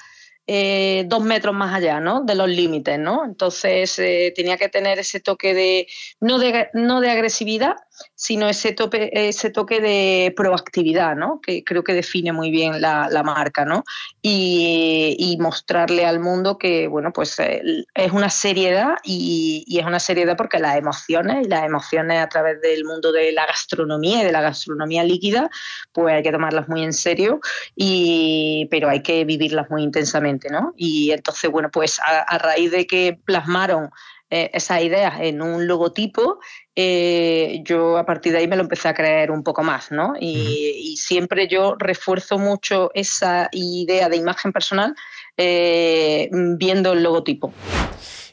dos 0.46 1.22
metros 1.22 1.54
más 1.54 1.74
allá 1.74 2.00
¿no? 2.00 2.22
de 2.22 2.34
los 2.34 2.48
límites, 2.48 2.98
¿no? 2.98 3.24
Entonces 3.24 3.94
tenía 4.34 4.56
que 4.56 4.68
tener 4.68 4.98
ese 4.98 5.20
toque 5.20 5.54
de 5.54 5.86
no 6.20 6.38
de, 6.38 6.68
no 6.74 7.00
de 7.00 7.10
agresividad, 7.10 7.76
sino 8.14 8.48
ese, 8.48 8.72
tope, 8.72 9.28
ese 9.28 9.50
toque 9.50 9.80
de 9.80 10.32
proactividad, 10.36 11.16
¿no? 11.16 11.40
que 11.40 11.64
creo 11.64 11.84
que 11.84 11.94
define 11.94 12.32
muy 12.32 12.50
bien 12.50 12.80
la, 12.80 13.22
marca, 13.24 13.64
¿no? 13.64 13.84
Y, 14.20 15.36
mostrarle 15.40 16.04
al 16.04 16.20
mundo 16.20 16.58
que 16.58 16.86
bueno, 16.86 17.12
pues 17.12 17.38
eh, 17.40 17.62
es 17.94 18.12
una 18.12 18.30
seriedad 18.30 18.94
y, 19.02 19.64
es 19.78 19.84
una 19.84 19.98
seriedad 19.98 20.36
porque 20.36 20.58
las 20.58 20.76
emociones, 20.76 21.46
y 21.46 21.48
las 21.48 21.64
emociones 21.64 22.20
a 22.20 22.28
través 22.28 22.60
del 22.60 22.84
mundo 22.84 23.12
de 23.12 23.32
la 23.32 23.46
gastronomía 23.46 24.22
y 24.22 24.26
de 24.26 24.32
la 24.32 24.40
gastronomía 24.40 25.02
líquida, 25.04 25.50
pues 25.92 26.14
hay 26.14 26.22
que 26.22 26.30
tomarlas 26.30 26.68
muy 26.68 26.82
en 26.82 26.92
serio, 26.92 27.40
y, 27.74 28.68
pero 28.70 28.88
hay 28.88 29.02
que 29.02 29.24
vivirlas 29.24 29.68
muy 29.70 29.82
intensamente, 29.82 30.31
¿no? 30.50 30.72
Y 30.76 31.10
entonces, 31.12 31.50
bueno, 31.50 31.70
pues 31.70 31.98
a 32.04 32.38
raíz 32.38 32.70
de 32.70 32.86
que 32.86 33.18
plasmaron 33.24 33.90
eh, 34.34 34.50
esas 34.54 34.80
ideas 34.80 35.20
en 35.20 35.42
un 35.42 35.66
logotipo, 35.66 36.40
eh, 36.74 37.60
yo 37.64 37.98
a 37.98 38.06
partir 38.06 38.32
de 38.32 38.38
ahí 38.38 38.48
me 38.48 38.56
lo 38.56 38.62
empecé 38.62 38.88
a 38.88 38.94
creer 38.94 39.30
un 39.30 39.42
poco 39.42 39.62
más, 39.62 39.90
¿no? 39.92 40.14
Y, 40.18 40.96
siempre 40.96 41.48
yo 41.48 41.74
refuerzo 41.78 42.38
mucho 42.38 42.90
esa 42.94 43.50
idea 43.52 44.08
de 44.08 44.16
imagen 44.16 44.50
personal 44.50 44.94
eh, 45.36 46.30
viendo 46.32 46.94
el 46.94 47.02
logotipo. 47.02 47.52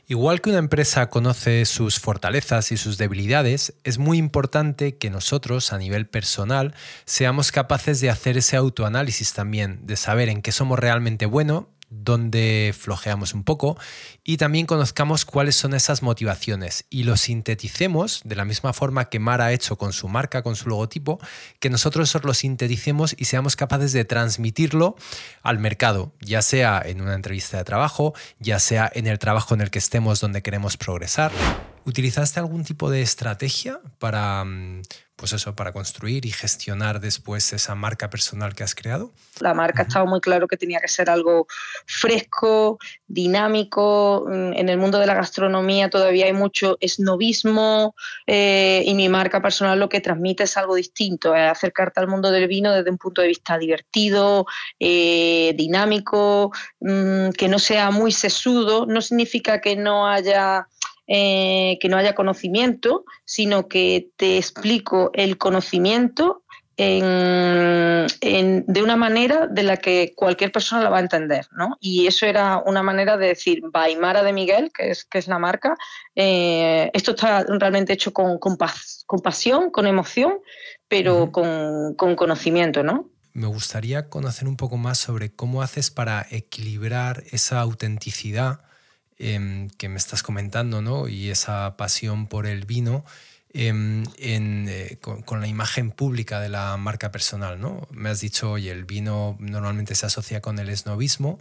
Igual 0.07 0.39
que 0.39 0.51
una 0.51 0.59
empresa 0.59 1.09
conoce 1.09 1.65
sus 1.65 1.99
fortalezas 1.99 2.71
y 2.71 2.77
sus 2.77 2.97
debilidades, 2.97 3.73
es 3.83 3.97
muy 3.97 4.17
importante 4.19 4.95
que 4.95 5.09
nosotros, 5.09 5.73
a 5.73 5.77
nivel 5.77 6.07
personal, 6.07 6.75
seamos 7.03 7.51
capaces 7.51 7.99
de 7.99 8.09
hacer 8.09 8.37
ese 8.37 8.55
autoanálisis 8.55 9.33
también, 9.33 9.85
de 9.85 9.97
saber 9.97 10.29
en 10.29 10.41
qué 10.41 10.53
somos 10.53 10.79
realmente 10.79 11.25
buenos 11.25 11.65
donde 11.89 12.73
flojeamos 12.77 13.33
un 13.33 13.43
poco 13.43 13.77
y 14.23 14.37
también 14.37 14.65
conozcamos 14.65 15.25
cuáles 15.25 15.55
son 15.55 15.73
esas 15.73 16.03
motivaciones 16.03 16.85
y 16.89 17.03
lo 17.03 17.17
sinteticemos 17.17 18.21
de 18.23 18.35
la 18.35 18.45
misma 18.45 18.73
forma 18.73 19.05
que 19.05 19.19
Mara 19.19 19.45
ha 19.45 19.53
hecho 19.53 19.77
con 19.77 19.93
su 19.93 20.07
marca, 20.07 20.43
con 20.43 20.55
su 20.55 20.69
logotipo, 20.69 21.19
que 21.59 21.69
nosotros 21.69 22.15
lo 22.23 22.33
sinteticemos 22.33 23.15
y 23.17 23.25
seamos 23.25 23.55
capaces 23.55 23.93
de 23.93 24.05
transmitirlo 24.05 24.95
al 25.41 25.59
mercado, 25.59 26.13
ya 26.21 26.41
sea 26.41 26.81
en 26.83 27.01
una 27.01 27.15
entrevista 27.15 27.57
de 27.57 27.63
trabajo, 27.63 28.13
ya 28.39 28.59
sea 28.59 28.89
en 28.93 29.07
el 29.07 29.19
trabajo 29.19 29.53
en 29.53 29.61
el 29.61 29.69
que 29.69 29.79
estemos 29.79 30.19
donde 30.19 30.41
queremos 30.41 30.77
progresar. 30.77 31.31
¿Utilizaste 31.89 32.39
algún 32.39 32.63
tipo 32.63 32.91
de 32.91 33.01
estrategia 33.01 33.79
para 33.97 34.43
mm, 34.45 34.83
pues 35.15 35.33
eso, 35.33 35.55
para 35.55 35.71
construir 35.71 36.23
y 36.27 36.31
gestionar 36.31 36.99
después 36.99 37.51
esa 37.51 37.73
marca 37.73 38.11
personal 38.11 38.53
que 38.53 38.63
has 38.63 38.75
creado? 38.75 39.11
La 39.39 39.55
marca 39.55 39.81
estaba 39.81 40.05
muy 40.05 40.21
claro 40.21 40.47
que 40.47 40.55
tenía 40.55 40.79
que 40.79 40.87
ser 40.87 41.09
algo 41.09 41.47
fresco, 41.87 42.77
dinámico. 43.07 44.23
Mm, 44.27 44.53
en 44.53 44.69
el 44.69 44.77
mundo 44.77 44.99
de 44.99 45.07
la 45.07 45.15
gastronomía 45.15 45.89
todavía 45.89 46.27
hay 46.27 46.33
mucho 46.33 46.77
esnovismo 46.79 47.95
eh, 48.27 48.83
y 48.85 48.93
mi 48.93 49.09
marca 49.09 49.41
personal 49.41 49.79
lo 49.79 49.89
que 49.89 49.99
transmite 49.99 50.43
es 50.43 50.57
algo 50.57 50.75
distinto, 50.75 51.33
es 51.33 51.51
acercarte 51.51 51.99
al 51.99 52.07
mundo 52.07 52.29
del 52.29 52.47
vino 52.47 52.71
desde 52.71 52.91
un 52.91 52.99
punto 52.99 53.23
de 53.23 53.29
vista 53.29 53.57
divertido, 53.57 54.45
eh, 54.79 55.53
dinámico, 55.55 56.51
mm, 56.81 57.31
que 57.31 57.47
no 57.47 57.57
sea 57.57 57.89
muy 57.89 58.11
sesudo. 58.11 58.85
No 58.85 59.01
significa 59.01 59.59
que 59.59 59.75
no 59.75 60.07
haya 60.07 60.67
eh, 61.11 61.79
que 61.81 61.89
no 61.89 61.97
haya 61.97 62.13
conocimiento, 62.13 63.03
sino 63.25 63.67
que 63.67 64.09
te 64.15 64.37
explico 64.37 65.09
el 65.15 65.39
conocimiento 65.39 66.43
de 66.77 68.81
una 68.81 68.95
manera 68.95 69.47
de 69.47 69.63
la 69.63 69.77
que 69.77 70.13
cualquier 70.15 70.51
persona 70.51 70.83
la 70.83 70.89
va 70.89 70.97
a 70.97 71.01
entender, 71.01 71.47
¿no? 71.51 71.77
Y 71.81 72.07
eso 72.07 72.27
era 72.27 72.61
una 72.63 72.83
manera 72.83 73.17
de 73.17 73.27
decir, 73.27 73.61
Baimara 73.73 74.23
de 74.23 74.31
Miguel, 74.31 74.71
que 74.71 74.91
es, 74.91 75.03
que 75.03 75.17
es 75.17 75.27
la 75.27 75.39
marca, 75.39 75.75
eh, 76.15 76.89
esto 76.93 77.11
está 77.11 77.43
realmente 77.43 77.91
hecho 77.91 78.13
con, 78.13 78.37
con, 78.37 78.55
pasión, 78.55 79.71
con 79.71 79.87
emoción, 79.87 80.35
pero 80.87 81.31
con, 81.31 81.95
con 81.95 82.15
conocimiento, 82.15 82.83
¿no? 82.83 83.09
Me 83.33 83.47
gustaría 83.47 84.07
conocer 84.07 84.47
un 84.47 84.57
poco 84.57 84.77
más 84.77 84.99
sobre 84.99 85.31
cómo 85.31 85.63
haces 85.63 85.91
para 85.91 86.25
equilibrar 86.29 87.23
esa 87.31 87.59
autenticidad 87.59 88.61
Em, 89.21 89.69
que 89.71 89.89
me 89.89 89.97
estás 89.97 90.23
comentando, 90.23 90.81
¿no? 90.81 91.09
Y 91.09 91.29
esa 91.29 91.75
pasión 91.75 92.27
por 92.27 92.47
el 92.47 92.65
vino. 92.65 93.03
Em, 93.51 94.03
eh, 94.17 94.97
con, 95.01 95.41
la 95.41 95.47
imagen 95.47 95.91
pública 95.91 96.39
de 96.39 96.47
la 96.47 96.77
marca 96.77 97.11
personal, 97.11 97.59
¿no? 97.59 97.85
Me 97.91 98.09
has 98.09 98.21
dicho, 98.21 98.51
oye, 98.51 98.71
el 98.71 98.85
vino 98.85 99.35
normalmente 99.39 99.95
se 99.95 100.05
asocia 100.05 100.39
con 100.39 100.57
el 100.59 100.69
esnovismo 100.69 101.39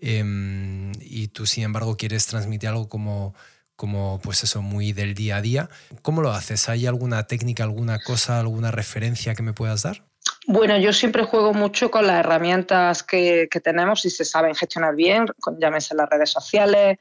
em, 0.00 0.92
y 1.00 1.28
tú, 1.28 1.46
sin 1.46 1.64
embargo, 1.64 1.96
quieres 1.96 2.26
transmitir 2.26 2.68
algo 2.68 2.88
como, 2.88 3.34
como, 3.76 4.20
pues 4.22 4.44
eso, 4.44 4.60
muy 4.62 4.92
del 4.92 5.14
día 5.14 5.36
a 5.36 5.42
día. 5.42 5.70
¿Cómo 6.02 6.22
lo 6.22 6.32
haces? 6.32 6.68
¿Hay 6.68 6.86
alguna 6.86 7.26
técnica, 7.26 7.64
alguna 7.64 8.00
cosa, 8.00 8.40
alguna 8.40 8.70
referencia 8.70 9.34
que 9.34 9.42
me 9.42 9.54
puedas 9.54 9.82
dar? 9.82 10.04
Bueno, 10.46 10.76
yo 10.76 10.92
siempre 10.92 11.22
juego 11.22 11.54
mucho 11.54 11.90
con 11.90 12.06
las 12.06 12.20
herramientas 12.20 13.02
que, 13.02 13.48
tenemos 13.62 14.04
y 14.04 14.10
se 14.10 14.26
saben 14.26 14.54
gestionar 14.54 14.94
bien, 14.94 15.26
llámese 15.58 15.94
las 15.94 16.08
redes 16.10 16.30
sociales, 16.30 16.98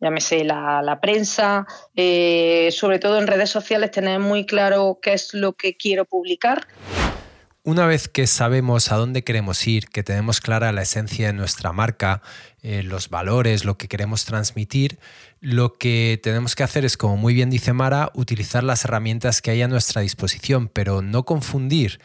llámese 0.00 0.44
la, 0.44 0.98
prensa. 1.02 1.66
Eh, 1.94 2.70
sobre 2.72 2.98
todo 2.98 3.18
en 3.18 3.26
redes 3.26 3.50
sociales 3.50 3.90
tener 3.90 4.18
muy 4.18 4.46
claro 4.46 4.98
qué 5.02 5.12
es 5.12 5.34
lo 5.34 5.52
que 5.52 5.76
quiero 5.76 6.06
publicar. 6.06 6.66
Una 7.64 7.86
vez 7.86 8.08
que 8.08 8.26
sabemos 8.26 8.92
a 8.92 8.96
dónde 8.96 9.24
queremos 9.24 9.66
ir, 9.66 9.88
que 9.88 10.02
tenemos 10.02 10.40
clara 10.40 10.72
la 10.72 10.82
esencia 10.82 11.26
de 11.26 11.32
nuestra 11.32 11.72
marca, 11.72 12.22
eh, 12.62 12.82
los 12.82 13.10
valores, 13.10 13.64
lo 13.64 13.76
que 13.76 13.88
queremos 13.88 14.24
transmitir, 14.24 14.98
lo 15.40 15.74
que 15.74 16.18
tenemos 16.22 16.54
que 16.54 16.62
hacer 16.62 16.84
es, 16.84 16.96
como 16.96 17.16
muy 17.16 17.34
bien 17.34 17.50
dice 17.50 17.72
Mara, 17.72 18.10
utilizar 18.14 18.62
las 18.62 18.84
herramientas 18.84 19.42
que 19.42 19.50
hay 19.50 19.62
a 19.62 19.68
nuestra 19.68 20.00
disposición, 20.02 20.68
pero 20.68 21.02
no 21.02 21.24
confundir 21.24 21.98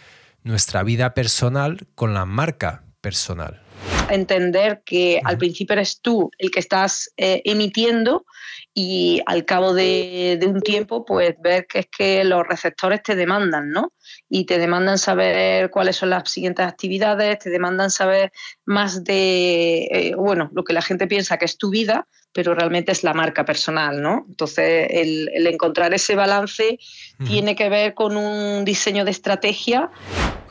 nuestra 0.43 0.83
vida 0.83 1.13
personal 1.13 1.87
con 1.95 2.13
la 2.13 2.25
marca 2.25 2.83
personal. 3.01 3.61
Entender 4.09 4.83
que 4.85 5.21
al 5.23 5.37
principio 5.37 5.73
eres 5.73 6.01
tú 6.01 6.29
el 6.37 6.51
que 6.51 6.59
estás 6.59 7.11
eh, 7.17 7.41
emitiendo 7.45 8.25
y 8.73 9.21
al 9.25 9.45
cabo 9.45 9.73
de, 9.73 10.39
un 10.45 10.61
tiempo, 10.61 11.05
pues 11.05 11.35
ver 11.41 11.65
que 11.65 11.79
es 11.79 11.87
que 11.87 12.23
los 12.23 12.45
receptores 12.47 13.01
te 13.03 13.15
demandan, 13.15 13.69
¿no? 13.69 13.93
Y 14.29 14.45
te 14.45 14.59
demandan 14.59 14.97
saber 14.97 15.69
cuáles 15.69 15.95
son 15.95 16.09
las 16.09 16.29
siguientes 16.29 16.65
actividades, 16.65 17.39
te 17.39 17.49
demandan 17.49 17.89
saber 17.89 18.31
más 18.65 19.03
de, 19.03 19.87
eh, 19.91 20.15
bueno, 20.15 20.49
lo 20.53 20.63
que 20.63 20.73
la 20.73 20.81
gente 20.81 21.07
piensa 21.07 21.37
que 21.37 21.45
es 21.45 21.57
tu 21.57 21.69
vida, 21.69 22.07
pero 22.33 22.55
realmente 22.55 22.91
es 22.91 23.03
la 23.03 23.13
marca 23.13 23.45
personal, 23.45 24.01
¿no? 24.01 24.25
Entonces, 24.29 24.87
el, 24.89 25.29
encontrar 25.47 25.93
ese 25.93 26.15
balance 26.15 26.79
tiene 27.25 27.55
que 27.55 27.69
ver 27.69 27.93
con 27.93 28.15
un 28.17 28.63
diseño 28.65 29.05
de 29.05 29.11
estrategia. 29.11 29.89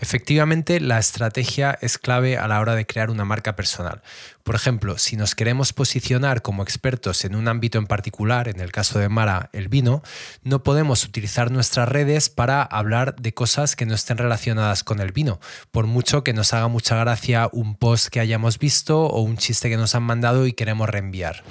Efectivamente, 0.01 0.81
la 0.81 0.99
estrategia 0.99 1.79
es 1.83 1.99
clave 1.99 2.39
a 2.39 2.49
la 2.49 2.61
hora 2.61 2.75
de 2.75 2.87
crear 2.87 3.11
una 3.11 3.25
marca 3.25 3.55
personal. 3.55 4.03
Por 4.43 4.55
ejemplo, 4.55 4.97
si 4.97 5.17
nos 5.17 5.35
queremos 5.35 5.75
posicionar 5.75 6.41
como 6.41 6.63
expertos 6.63 7.25
en 7.27 7.35
un 7.35 7.49
ámbito 7.49 7.79
en 7.79 7.87
particular, 7.87 8.49
en 8.49 8.61
el 8.61 8.73
caso 8.73 8.99
de 8.99 9.11
Mara, 9.11 9.51
el 9.53 9.69
vino, 9.69 10.03
no 10.43 10.63
podemos 10.63 11.05
utilizar 11.05 11.51
nuestras 11.51 11.89
redes 11.89 12.31
para 12.31 12.63
hablar 12.63 13.17
de 13.17 13.35
cosas 13.35 13.77
que 13.77 13.85
no 13.85 13.95
estén 13.95 14.17
relacionadas 14.17 14.83
con 14.83 15.01
el 15.01 15.13
vino, 15.13 15.39
por 15.71 15.87
mucho 15.87 16.25
que 16.25 16.33
nos 16.33 16.55
haga 16.55 16.69
mucha 16.69 16.97
gracia 16.97 17.51
un 17.53 17.77
post 17.77 18.09
que 18.09 18.21
hayamos 18.21 18.59
visto 18.59 19.03
o 19.03 19.21
un 19.21 19.37
chiste 19.37 19.69
que 19.69 19.77
nos 19.77 19.95
han 19.95 20.03
mandado 20.03 20.47
y 20.47 20.55
queremos 20.55 20.89
reenviar. 20.89 21.45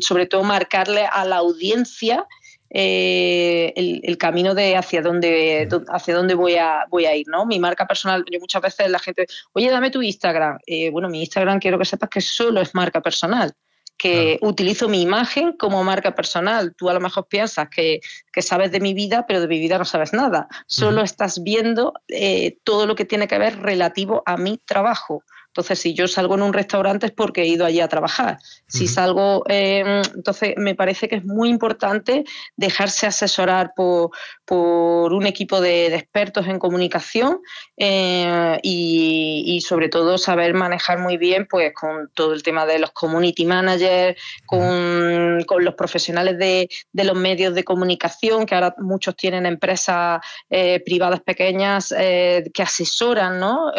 Sobre 0.00 0.26
todo 0.26 0.44
marcarle 0.44 1.06
a 1.06 1.24
la 1.24 1.36
audiencia 1.36 2.26
eh, 2.70 3.72
el, 3.76 4.18
camino 4.18 4.54
de 4.54 4.76
hacia 4.76 5.00
dónde, 5.00 5.68
hacia 5.88 6.14
dónde 6.14 6.34
voy 6.34 6.56
a, 6.56 6.84
voy 6.90 7.06
a 7.06 7.16
ir, 7.16 7.26
¿no? 7.28 7.46
Mi 7.46 7.58
marca 7.58 7.86
personal, 7.86 8.24
yo 8.30 8.38
muchas 8.40 8.60
veces 8.60 8.90
la 8.90 8.98
gente, 8.98 9.26
oye, 9.52 9.70
dame 9.70 9.90
tu 9.90 10.02
Instagram. 10.02 10.58
Eh, 10.66 10.90
bueno, 10.90 11.08
mi 11.08 11.20
Instagram 11.20 11.60
quiero 11.60 11.78
que 11.78 11.86
sepas 11.86 12.10
que 12.10 12.20
solo 12.20 12.60
es 12.60 12.74
marca 12.74 13.00
personal 13.00 13.54
que 13.98 14.38
utilizo 14.42 14.88
mi 14.88 15.02
imagen 15.02 15.52
como 15.52 15.82
marca 15.82 16.14
personal. 16.14 16.72
Tú 16.76 16.88
a 16.88 16.94
lo 16.94 17.00
mejor 17.00 17.26
piensas 17.26 17.68
que, 17.68 18.00
sabes 18.40 18.70
de 18.70 18.78
mi 18.78 18.94
vida, 18.94 19.26
pero 19.26 19.40
de 19.40 19.48
mi 19.48 19.58
vida 19.58 19.76
no 19.76 19.84
sabes 19.84 20.12
nada. 20.12 20.46
Solo 20.68 21.02
estás 21.02 21.42
viendo 21.42 21.92
eh, 22.06 22.58
todo 22.62 22.86
lo 22.86 22.94
que 22.94 23.04
tiene 23.04 23.26
que 23.26 23.38
ver 23.38 23.58
relativo 23.58 24.22
a 24.24 24.36
mi 24.36 24.58
trabajo. 24.58 25.24
Entonces, 25.58 25.80
si 25.80 25.92
yo 25.92 26.06
salgo 26.06 26.36
en 26.36 26.42
un 26.42 26.52
restaurante 26.52 27.06
es 27.06 27.12
porque 27.12 27.42
he 27.42 27.46
ido 27.46 27.66
allí 27.66 27.80
a 27.80 27.88
trabajar. 27.88 28.38
Si 28.68 28.86
salgo, 28.86 29.42
eh, 29.48 30.02
entonces 30.14 30.54
me 30.56 30.76
parece 30.76 31.08
que 31.08 31.16
es 31.16 31.24
muy 31.24 31.48
importante 31.48 32.24
dejarse 32.56 33.08
asesorar 33.08 33.72
por, 33.74 34.12
un 34.50 35.26
equipo 35.26 35.60
de, 35.60 35.86
expertos 35.94 36.46
en 36.46 36.58
comunicación 36.60 37.40
eh, 37.76 38.58
y, 38.62 39.60
sobre 39.66 39.88
todo 39.88 40.16
saber 40.16 40.54
manejar 40.54 41.00
muy 41.00 41.16
bien 41.16 41.46
pues 41.50 41.72
con 41.74 42.08
todo 42.14 42.32
el 42.32 42.42
tema 42.42 42.64
de 42.64 42.78
los 42.78 42.92
community 42.92 43.44
managers, 43.44 44.16
con, 44.46 45.44
los 45.58 45.74
profesionales 45.74 46.38
de, 46.38 46.68
los 46.92 47.16
medios 47.16 47.52
de 47.54 47.64
comunicación, 47.64 48.46
que 48.46 48.54
ahora 48.54 48.74
muchos 48.78 49.16
tienen 49.16 49.44
empresas 49.44 50.20
eh, 50.48 50.80
privadas 50.84 51.20
pequeñas 51.20 51.88
que 51.88 52.62
asesoran 52.62 53.40
¿no? 53.40 53.72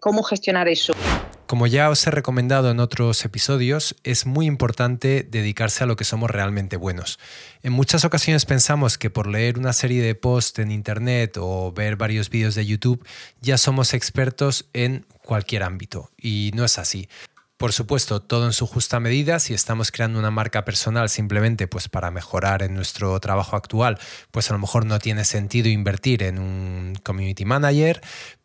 cómo 0.00 0.22
gestionar 0.22 0.68
eso. 0.68 0.83
Como 1.46 1.66
ya 1.66 1.90
os 1.90 2.06
he 2.06 2.10
recomendado 2.10 2.70
en 2.70 2.80
otros 2.80 3.24
episodios, 3.24 3.96
es 4.02 4.26
muy 4.26 4.46
importante 4.46 5.26
dedicarse 5.30 5.84
a 5.84 5.86
lo 5.86 5.94
que 5.94 6.04
somos 6.04 6.30
realmente 6.30 6.76
buenos. 6.76 7.18
En 7.62 7.72
muchas 7.72 8.04
ocasiones 8.04 8.46
pensamos 8.46 8.96
que 8.98 9.10
por 9.10 9.26
leer 9.26 9.58
una 9.58 9.72
serie 9.72 10.02
de 10.02 10.14
posts 10.14 10.58
en 10.58 10.70
Internet 10.70 11.36
o 11.38 11.70
ver 11.72 11.96
varios 11.96 12.30
vídeos 12.30 12.54
de 12.54 12.66
YouTube 12.66 13.06
ya 13.40 13.58
somos 13.58 13.94
expertos 13.94 14.64
en 14.72 15.06
cualquier 15.22 15.62
ámbito, 15.62 16.10
y 16.18 16.50
no 16.54 16.64
es 16.64 16.78
así. 16.78 17.08
Por 17.56 17.72
supuesto, 17.72 18.20
todo 18.20 18.46
en 18.46 18.52
su 18.52 18.66
justa 18.66 18.98
medida. 18.98 19.38
Si 19.38 19.54
estamos 19.54 19.92
creando 19.92 20.18
una 20.18 20.32
marca 20.32 20.64
personal 20.64 21.08
simplemente 21.08 21.68
pues 21.68 21.88
para 21.88 22.10
mejorar 22.10 22.64
en 22.64 22.74
nuestro 22.74 23.18
trabajo 23.20 23.54
actual, 23.54 23.98
pues 24.32 24.50
a 24.50 24.54
lo 24.54 24.58
mejor 24.58 24.86
no 24.86 24.98
tiene 24.98 25.24
sentido 25.24 25.68
invertir 25.68 26.24
en 26.24 26.40
un 26.40 26.94
community 27.04 27.44
manager, 27.44 28.00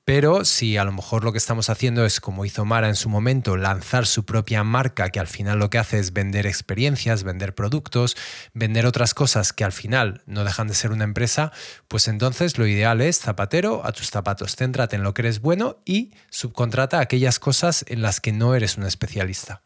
Pero 0.09 0.43
si 0.43 0.75
a 0.75 0.83
lo 0.85 0.91
mejor 0.91 1.23
lo 1.23 1.31
que 1.31 1.37
estamos 1.37 1.69
haciendo 1.69 2.03
es, 2.03 2.19
como 2.19 2.43
hizo 2.43 2.65
Mara 2.65 2.87
en 2.87 2.95
su 2.95 3.09
momento, 3.09 3.57
lanzar 3.57 4.07
su 4.07 4.25
propia 4.25 4.63
marca, 4.63 5.09
que 5.09 5.19
al 5.19 5.27
final 5.27 5.59
lo 5.59 5.69
que 5.69 5.77
hace 5.77 5.99
es 5.99 6.13
vender 6.13 6.47
experiencias, 6.47 7.23
vender 7.23 7.53
productos, 7.53 8.17
vender 8.55 8.87
otras 8.87 9.13
cosas 9.13 9.53
que 9.53 9.63
al 9.63 9.71
final 9.71 10.23
no 10.25 10.43
dejan 10.43 10.67
de 10.67 10.73
ser 10.73 10.89
una 10.89 11.03
empresa, 11.03 11.51
pues 11.87 12.07
entonces 12.07 12.57
lo 12.57 12.65
ideal 12.65 13.01
es 13.01 13.19
zapatero 13.19 13.85
a 13.85 13.91
tus 13.91 14.09
zapatos. 14.09 14.55
Céntrate 14.55 14.95
en 14.95 15.03
lo 15.03 15.13
que 15.13 15.21
eres 15.21 15.41
bueno 15.41 15.77
y 15.85 16.11
subcontrata 16.31 17.01
aquellas 17.01 17.37
cosas 17.37 17.85
en 17.87 18.01
las 18.01 18.19
que 18.19 18.31
no 18.31 18.55
eres 18.55 18.77
un 18.77 18.85
especialista 18.85 19.61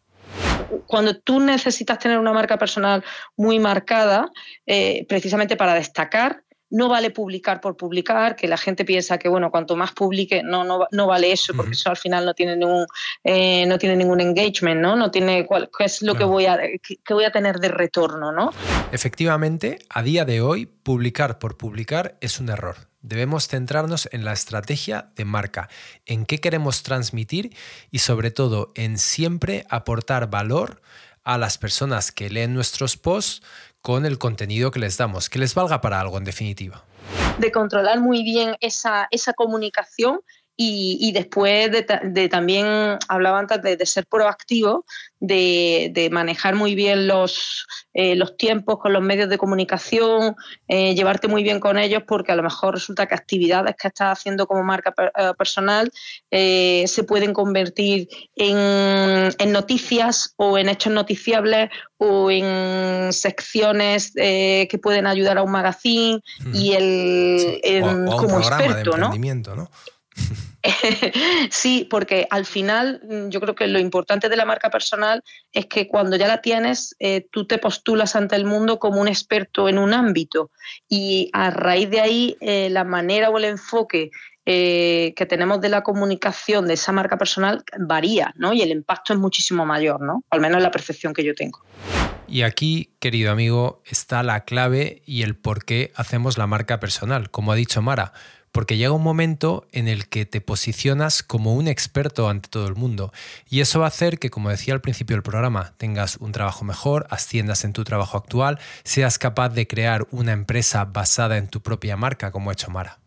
cuando 0.94 1.18
tú 1.18 1.40
necesitas 1.40 1.98
tener 1.98 2.20
una 2.20 2.34
marca 2.34 2.58
personal 2.58 3.04
muy 3.36 3.58
marcada, 3.58 4.32
eh, 4.68 5.08
precisamente 5.10 5.56
para 5.56 5.74
destacar, 5.74 6.43
no 6.74 6.90
vale 6.90 7.12
publicar 7.12 7.62
por 7.62 7.78
publicar, 7.78 8.36
que 8.36 8.48
la 8.48 8.58
gente 8.58 8.84
piensa 8.84 9.20
que 9.20 9.30
bueno, 9.30 9.52
cuanto 9.52 9.76
más 9.76 9.92
publique, 9.92 10.42
no, 10.44 10.64
no, 10.64 11.08
vale 11.08 11.32
eso, 11.32 11.54
porque 11.54 11.74
eso 11.74 11.92
al 11.92 11.98
final 11.98 12.26
no 12.26 12.34
tiene 12.34 12.58
ningún, 12.58 12.88
eh, 13.24 13.66
no 13.68 13.78
tiene 13.78 13.96
ningún 13.96 14.20
engagement, 14.20 14.82
¿no? 14.82 14.96
No 14.96 15.12
tiene 15.12 15.46
cuál, 15.46 15.70
qué 15.78 15.86
es 15.86 16.02
lo 16.02 16.16
que 16.16 16.24
voy 16.24 16.48
a 16.48 16.58
que 16.58 17.14
voy 17.14 17.26
a 17.26 17.32
tener 17.32 17.60
de 17.60 17.68
retorno, 17.68 18.32
¿no? 18.32 18.52
Efectivamente, 18.92 19.78
a 19.88 20.02
día 20.02 20.26
de 20.26 20.42
hoy, 20.42 20.66
publicar 20.66 21.38
por 21.38 21.58
publicar 21.58 22.18
es 22.22 22.40
un 22.40 22.50
error. 22.50 22.76
Debemos 23.02 23.48
centrarnos 23.48 24.10
en 24.12 24.26
la 24.26 24.34
estrategia 24.34 25.12
de 25.16 25.26
marca, 25.26 25.70
en 26.08 26.26
qué 26.26 26.40
queremos 26.40 26.82
transmitir 26.82 27.56
y 27.92 28.00
sobre 28.00 28.32
todo 28.32 28.72
en 28.74 28.98
siempre 28.98 29.68
aportar 29.70 30.32
valor 30.32 30.82
a 31.24 31.38
las 31.38 31.60
personas 31.60 32.12
que 32.12 32.32
leen 32.32 32.56
nuestros 32.56 32.98
posts 32.98 33.44
con 33.84 34.06
el 34.06 34.18
contenido 34.18 34.72
que 34.72 34.80
les 34.80 34.98
damos, 34.98 35.30
que 35.30 35.40
les 35.40 35.54
valga 35.56 35.82
para 35.82 36.00
algo 36.00 36.18
en 36.18 36.24
definitiva. 36.24 36.86
De 37.38 37.52
controlar 37.52 38.00
muy 38.00 38.24
bien 38.24 38.56
esa, 38.62 39.10
esa 39.12 39.34
comunicación 39.34 40.22
y, 40.56 41.12
después 41.14 41.72
de, 41.72 42.30
también, 42.30 42.66
hablaba 43.08 43.40
antes 43.40 43.62
de, 43.62 43.86
ser 43.86 44.06
proactivo, 44.06 44.86
de, 45.20 46.10
manejar 46.12 46.54
muy 46.54 46.76
bien 46.76 47.08
los, 47.08 47.66
eh, 47.94 48.16
los 48.16 48.38
tiempos 48.38 48.78
con 48.78 48.94
los 48.94 49.02
medios 49.02 49.30
de 49.30 49.40
comunicación, 49.40 50.36
eh, 50.68 50.94
llevarte 50.94 51.28
muy 51.28 51.42
bien 51.42 51.60
con 51.60 51.80
ellos, 51.80 52.04
porque 52.08 52.32
a 52.32 52.36
lo 52.36 52.44
mejor 52.44 52.76
resulta 52.76 53.08
que 53.08 53.16
actividades 53.16 53.76
que 53.82 53.88
estás 53.88 54.20
haciendo 54.20 54.46
como 54.46 54.64
marca 54.64 54.94
eh, 54.98 55.32
personal 55.38 55.92
se 56.30 57.04
pueden 57.08 57.34
convertir 57.34 58.08
en, 58.36 59.34
en, 59.38 59.52
noticias 59.52 60.34
o 60.38 60.58
en 60.58 60.70
hechos 60.70 60.94
noticiables 60.94 61.70
o 61.98 62.30
en 62.30 63.12
secciones 63.12 64.12
que 64.14 64.80
pueden 64.82 65.08
ayudar 65.08 65.38
a 65.38 65.44
un 65.44 65.52
magazine 65.52 66.20
y 66.54 66.74
el, 66.74 68.06
como 68.18 68.40
experto, 68.40 68.98
¿no? 68.98 69.12
¿no? 69.56 69.70
sí, 71.52 71.88
porque 71.90 72.28
al 72.30 72.46
final 72.46 73.02
mm, 73.04 73.30
yo 73.30 73.42
creo 73.42 73.56
que 73.56 73.68
lo 73.68 73.80
importante 73.80 74.30
de 74.30 74.38
la 74.38 74.46
marca 74.46 74.70
personal 74.70 75.24
es 75.52 75.66
que 75.66 75.88
cuando 75.88 76.16
ya 76.16 76.28
la 76.28 76.42
tienes, 76.42 76.96
eh, 77.00 77.28
tú 77.32 77.46
te 77.46 77.58
postulas 77.58 78.16
ante 78.16 78.36
el 78.36 78.46
mundo 78.46 78.80
como 78.80 79.02
un 79.02 79.08
experto 79.08 79.68
en 79.68 79.78
un 79.78 79.94
ámbito 79.94 80.52
y 80.88 81.30
a 81.34 81.50
raíz 81.50 81.90
de 81.90 82.02
ahí 82.02 82.38
eh, 82.40 82.70
la 82.70 82.84
manera 82.84 83.30
o 83.30 83.38
el 83.38 83.46
enfoque 83.46 84.12
eh, 84.46 85.14
que 85.16 85.26
tenemos 85.26 85.62
de 85.62 85.70
la 85.70 85.84
comunicación 85.84 86.68
de 86.68 86.74
esa 86.74 86.92
marca 86.92 87.18
personal 87.18 87.64
varía, 87.80 88.34
¿no? 88.36 88.54
Y 88.54 88.62
el 88.62 88.72
impacto 88.72 89.14
es 89.14 89.20
muchísimo 89.20 89.66
mayor, 89.66 90.02
¿no? 90.02 90.24
Al 90.30 90.42
menos 90.42 90.62
la 90.62 90.72
percepción 90.72 91.14
que 91.14 91.24
yo 91.24 91.34
tengo. 91.34 91.62
Y 92.28 92.42
aquí, 92.42 92.94
querido 93.00 93.32
amigo, 93.32 93.82
está 93.86 94.24
la 94.24 94.44
clave 94.44 95.02
y 95.06 95.22
el 95.22 95.36
por 95.36 95.64
qué 95.64 95.92
hacemos 95.96 96.38
la 96.38 96.48
marca 96.48 96.80
personal. 96.80 97.30
Como 97.30 97.52
ha 97.52 97.56
dicho 97.56 97.82
Mara, 97.82 98.12
porque 98.54 98.78
llega 98.78 98.92
un 98.92 99.02
momento 99.02 99.68
en 99.72 99.88
el 99.88 100.08
que 100.08 100.28
te 100.28 100.40
posicionas 100.40 101.24
como 101.24 101.56
un 101.56 101.68
experto 101.68 102.30
ante 102.30 102.50
todo 102.50 102.68
el 102.68 102.76
mundo. 102.76 103.12
Y 103.50 103.62
eso 103.62 103.80
va 103.80 103.86
a 103.86 103.88
hacer 103.88 104.20
que, 104.20 104.30
como 104.30 104.52
decía 104.52 104.76
al 104.76 104.80
principio 104.80 105.16
del 105.16 105.24
programa, 105.24 105.74
tengas 105.78 106.18
un 106.18 106.32
trabajo 106.32 106.64
mejor, 106.64 107.08
asciendas 107.10 107.66
en 107.66 107.74
tu 107.74 107.84
trabajo 107.84 108.16
actual, 108.16 108.60
seas 108.84 109.18
capaz 109.18 109.50
de 109.50 109.68
crear 109.68 110.08
una 110.12 110.34
empresa 110.34 110.86
basada 110.86 111.38
en 111.38 111.48
tu 111.48 111.62
propia 111.64 111.98
marca, 111.98 112.32
como 112.32 112.52
ha 112.52 112.54
hecho 112.54 112.70
Mara. 112.70 113.00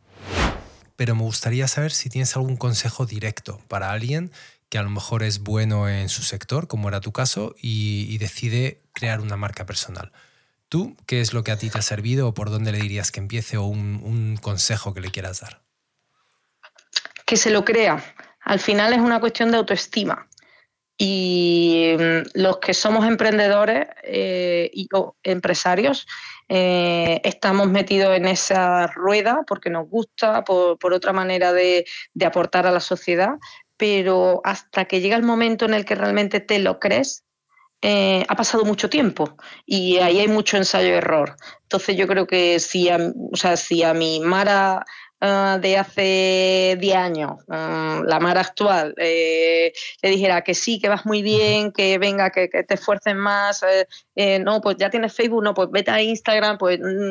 Pero 0.96 1.14
me 1.14 1.22
gustaría 1.22 1.68
saber 1.68 1.92
si 1.92 2.10
tienes 2.10 2.34
algún 2.34 2.56
consejo 2.56 3.06
directo 3.06 3.60
para 3.68 3.92
alguien 3.92 4.32
que 4.68 4.78
a 4.78 4.82
lo 4.82 4.90
mejor 4.90 5.22
es 5.22 5.38
bueno 5.38 5.88
en 5.88 6.08
su 6.08 6.22
sector, 6.22 6.66
como 6.66 6.88
era 6.88 7.00
tu 7.00 7.12
caso, 7.12 7.54
y, 7.62 8.08
y 8.10 8.18
decide 8.18 8.80
crear 8.92 9.20
una 9.20 9.36
marca 9.36 9.64
personal. 9.64 10.10
¿Tú 10.68 10.96
qué 11.06 11.20
es 11.20 11.32
lo 11.32 11.44
que 11.44 11.52
a 11.52 11.58
ti 11.58 11.70
te 11.70 11.78
ha 11.78 11.82
servido 11.82 12.28
o 12.28 12.34
por 12.34 12.50
dónde 12.50 12.72
le 12.72 12.78
dirías 12.78 13.12
que 13.12 13.20
empiece 13.20 13.56
o 13.56 13.64
un, 13.64 14.36
consejo 14.42 14.94
que 14.94 15.00
le 15.00 15.10
quieras 15.10 15.40
dar? 15.40 15.62
Que 17.24 17.36
se 17.36 17.50
lo 17.50 17.64
crea. 17.64 18.02
Al 18.40 18.60
final 18.60 18.92
es 18.92 19.00
una 19.00 19.20
cuestión 19.20 19.50
de 19.50 19.58
autoestima. 19.58 20.28
Y 20.98 21.94
mm, 21.98 22.40
los 22.40 22.58
que 22.58 22.74
somos 22.74 23.06
emprendedores 23.06 23.86
eh, 24.02 24.70
y 24.72 24.88
empresarios 25.22 26.06
eh, 26.48 27.20
estamos 27.24 27.68
metidos 27.68 28.16
en 28.16 28.26
esa 28.26 28.86
rueda 28.86 29.42
porque 29.46 29.68
nos 29.68 29.88
gusta, 29.88 30.42
por, 30.44 30.92
otra 30.92 31.12
manera 31.12 31.52
de, 31.52 31.84
aportar 32.24 32.66
a 32.66 32.70
la 32.70 32.80
sociedad, 32.80 33.34
pero 33.76 34.40
hasta 34.44 34.86
que 34.86 35.00
llega 35.00 35.16
el 35.16 35.22
momento 35.22 35.64
en 35.64 35.74
el 35.74 35.84
que 35.84 35.96
realmente 35.96 36.40
te 36.40 36.58
lo 36.58 36.78
crees, 36.80 37.25
eh, 37.82 38.25
ha 38.28 38.34
pasado 38.36 38.65
mucho 38.65 38.89
tiempo 38.89 39.36
y 39.65 39.99
ahí 39.99 40.19
hay 40.19 40.28
mucho 40.28 40.56
ensayo 40.56 40.89
y 40.89 40.93
error. 40.93 41.36
Entonces 41.62 41.97
yo 41.97 42.06
creo 42.06 42.26
que 42.26 42.58
si 42.60 42.89
a, 42.89 42.99
o 43.32 43.36
sea, 43.36 43.56
si 43.56 43.82
a 43.82 43.93
mi 43.95 44.21
Mara 44.21 44.84
Ah, 45.28 45.58
de 45.60 45.76
hace 45.76 46.76
10 46.78 46.97
años, 46.97 47.32
ah, 47.49 48.00
la 48.06 48.21
mar 48.21 48.39
actual, 48.39 48.95
eh, 48.97 49.73
le 50.00 50.10
dijera 50.10 50.43
que 50.43 50.54
sí, 50.54 50.78
que 50.78 50.89
vas 50.89 51.04
muy 51.04 51.21
bien, 51.21 51.73
que 51.73 51.99
venga, 51.99 52.30
que, 52.30 52.47
te 52.49 52.75
esfuerces 52.75 53.17
más, 53.17 53.65
eh, 53.65 53.89
eh, 54.15 54.39
no, 54.39 54.60
pues 54.60 54.76
ya 54.78 54.89
tienes 54.89 55.12
Facebook, 55.12 55.43
no, 55.43 55.52
pues 55.52 55.69
vete 55.73 55.91
a 55.91 56.00
Instagram, 56.00 56.58
pues 56.58 56.78
mm, 56.78 57.10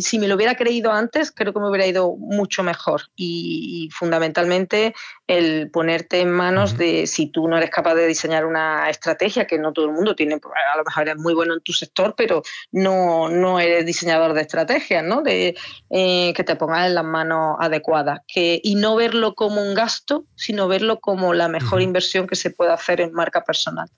si 0.00 0.18
me 0.18 0.26
lo 0.26 0.34
hubiera 0.34 0.56
creído 0.56 0.90
antes, 0.90 1.30
creo 1.30 1.52
que 1.52 1.60
me 1.60 1.68
hubiera 1.68 1.86
ido 1.86 2.16
mucho 2.16 2.64
mejor. 2.64 3.02
Y, 3.14 3.88
fundamentalmente 3.92 4.94
el 5.26 5.70
ponerte 5.70 6.20
en 6.20 6.30
manos 6.30 6.76
de 6.76 7.06
si 7.06 7.26
tú 7.26 7.48
no 7.48 7.56
eres 7.56 7.70
capaz 7.70 7.94
de 7.94 8.06
diseñar 8.06 8.44
una 8.44 8.90
estrategia, 8.90 9.46
que 9.46 9.58
no 9.58 9.72
todo 9.72 9.86
el 9.86 9.92
mundo 9.92 10.14
tiene, 10.16 10.38
pues, 10.38 10.54
a 10.72 10.76
lo 10.76 10.84
mejor 10.84 11.02
eres 11.04 11.16
muy 11.16 11.34
bueno 11.34 11.54
en 11.54 11.60
tu 11.60 11.72
sector, 11.72 12.14
pero 12.16 12.42
no, 12.72 13.28
no 13.28 13.60
eres 13.60 13.86
diseñador 13.86 14.34
de 14.34 14.42
estrategias, 14.42 15.04
¿no? 15.04 15.22
De 15.22 15.54
que 15.88 16.44
te 16.44 16.56
pongas 16.56 16.71
en 16.74 16.94
las 16.94 17.04
manos 17.04 17.56
adecuadas. 17.60 18.20
Que, 18.26 18.60
y 18.62 18.74
no 18.74 18.96
verlo 18.96 19.34
como 19.34 19.62
un 19.62 19.74
gasto, 19.74 20.24
sino 20.34 20.68
verlo 20.68 21.00
como 21.00 21.34
la 21.34 21.48
mejor 21.48 21.82
inversión 21.82 22.26
que 22.26 22.36
se 22.36 22.50
puede 22.50 22.72
hacer 22.72 23.00
en 23.00 23.12
marca 23.12 23.44
personal. 23.44 23.88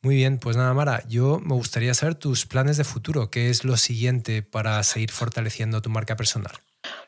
Muy 0.00 0.14
bien, 0.14 0.38
pues 0.38 0.56
nada, 0.56 0.72
Mara, 0.74 1.02
yo 1.08 1.40
me 1.40 1.54
gustaría 1.54 1.92
saber 1.92 2.14
tus 2.14 2.46
planes 2.46 2.76
de 2.76 2.84
futuro. 2.84 3.30
¿Qué 3.30 3.50
es 3.50 3.64
lo 3.64 3.76
siguiente 3.76 4.42
para 4.42 4.82
seguir 4.84 5.10
fortaleciendo 5.10 5.82
tu 5.82 5.90
marca 5.90 6.16
personal? 6.16 6.52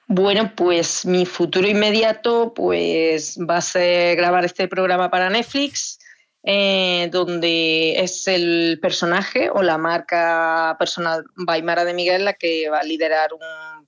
Bueno, 0.08 0.52
pues 0.56 1.06
mi 1.06 1.24
futuro 1.24 1.68
inmediato 1.68 2.52
pues 2.52 3.38
va 3.38 3.58
a 3.58 3.60
ser 3.60 4.16
grabar 4.16 4.44
este 4.44 4.66
programa 4.66 5.08
para 5.08 5.30
Netflix, 5.30 6.00
eh, 6.42 7.08
donde 7.12 8.00
es 8.00 8.26
el 8.28 8.78
personaje 8.80 9.50
o 9.50 9.62
la 9.62 9.78
marca 9.78 10.76
personal 10.78 11.24
Baimara 11.36 11.84
de 11.84 11.94
Miguel 11.94 12.24
la 12.24 12.32
que 12.32 12.68
va 12.70 12.80
a 12.80 12.84
liderar 12.84 13.32
un 13.32 13.40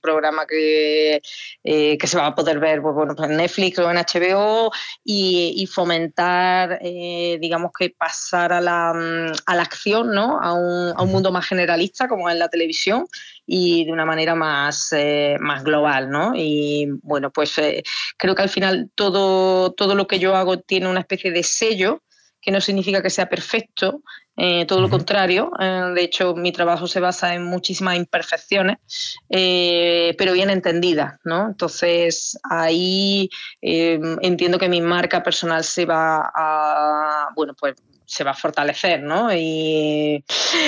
programa 0.03 0.45
que, 0.45 1.21
eh, 1.63 1.97
que 1.97 2.07
se 2.07 2.17
va 2.17 2.27
a 2.27 2.35
poder 2.35 2.59
ver 2.59 2.81
pues, 2.81 2.93
bueno, 2.93 3.15
en 3.23 3.37
Netflix 3.37 3.79
o 3.79 3.89
en 3.89 3.97
HBO 3.97 4.71
y, 5.03 5.67
fomentar, 5.73 6.79
eh, 6.81 7.37
digamos 7.39 7.71
que 7.77 7.89
pasar 7.89 8.51
a 8.53 8.61
la, 8.61 8.93
mm, 8.93 9.33
a 9.45 9.55
la 9.55 9.63
acción, 9.63 10.11
¿no? 10.13 10.39
A 10.39 10.53
un, 10.53 10.93
a 10.95 11.01
un, 11.01 11.11
mundo 11.11 11.31
más 11.31 11.47
generalista 11.47 12.07
como 12.07 12.29
es 12.29 12.35
la 12.35 12.49
televisión 12.49 13.07
y 13.47 13.85
de 13.85 13.93
una 13.93 14.05
manera 14.05 14.35
más, 14.35 14.89
eh, 14.91 15.37
más 15.39 15.63
global, 15.63 16.09
¿no? 16.09 16.33
Y 16.35 16.87
bueno, 17.01 17.31
pues 17.31 17.55
creo 18.17 18.35
que 18.35 18.41
al 18.41 18.49
final 18.49 18.89
todo, 18.95 19.71
todo 19.71 19.95
lo 19.95 20.05
que 20.07 20.19
yo 20.19 20.35
hago 20.35 20.59
tiene 20.59 20.89
una 20.89 20.99
especie 20.99 21.31
de 21.31 21.43
sello 21.43 22.03
que 22.43 22.51
no 22.51 22.59
significa 22.59 23.01
que 23.01 23.09
sea 23.09 23.29
perfecto, 23.29 24.03
eh, 24.35 24.65
todo 24.65 24.81
lo 24.81 24.89
contrario. 24.89 25.51
Eh, 25.59 25.91
de 25.95 26.03
hecho, 26.03 26.35
mi 26.35 26.51
trabajo 26.51 26.87
se 26.87 26.99
basa 26.99 27.33
en 27.35 27.45
muchísimas 27.45 27.95
imperfecciones, 27.95 28.77
eh, 29.29 30.13
pero 30.17 30.33
bien 30.33 30.49
entendidas, 30.49 31.19
¿no? 31.23 31.47
Entonces, 31.47 32.37
ahí 32.49 33.29
entiendo 33.61 34.59
que 34.59 34.69
mi 34.69 34.81
marca 34.81 35.23
personal 35.23 35.63
se 35.63 35.85
va 35.85 36.31
a, 36.35 37.29
bueno, 37.35 37.53
pues 37.57 37.75
se 38.05 38.23
va 38.23 38.31
a 38.31 38.35
fortalecer, 38.35 39.01
¿no? 39.01 39.33
Y 39.33 40.23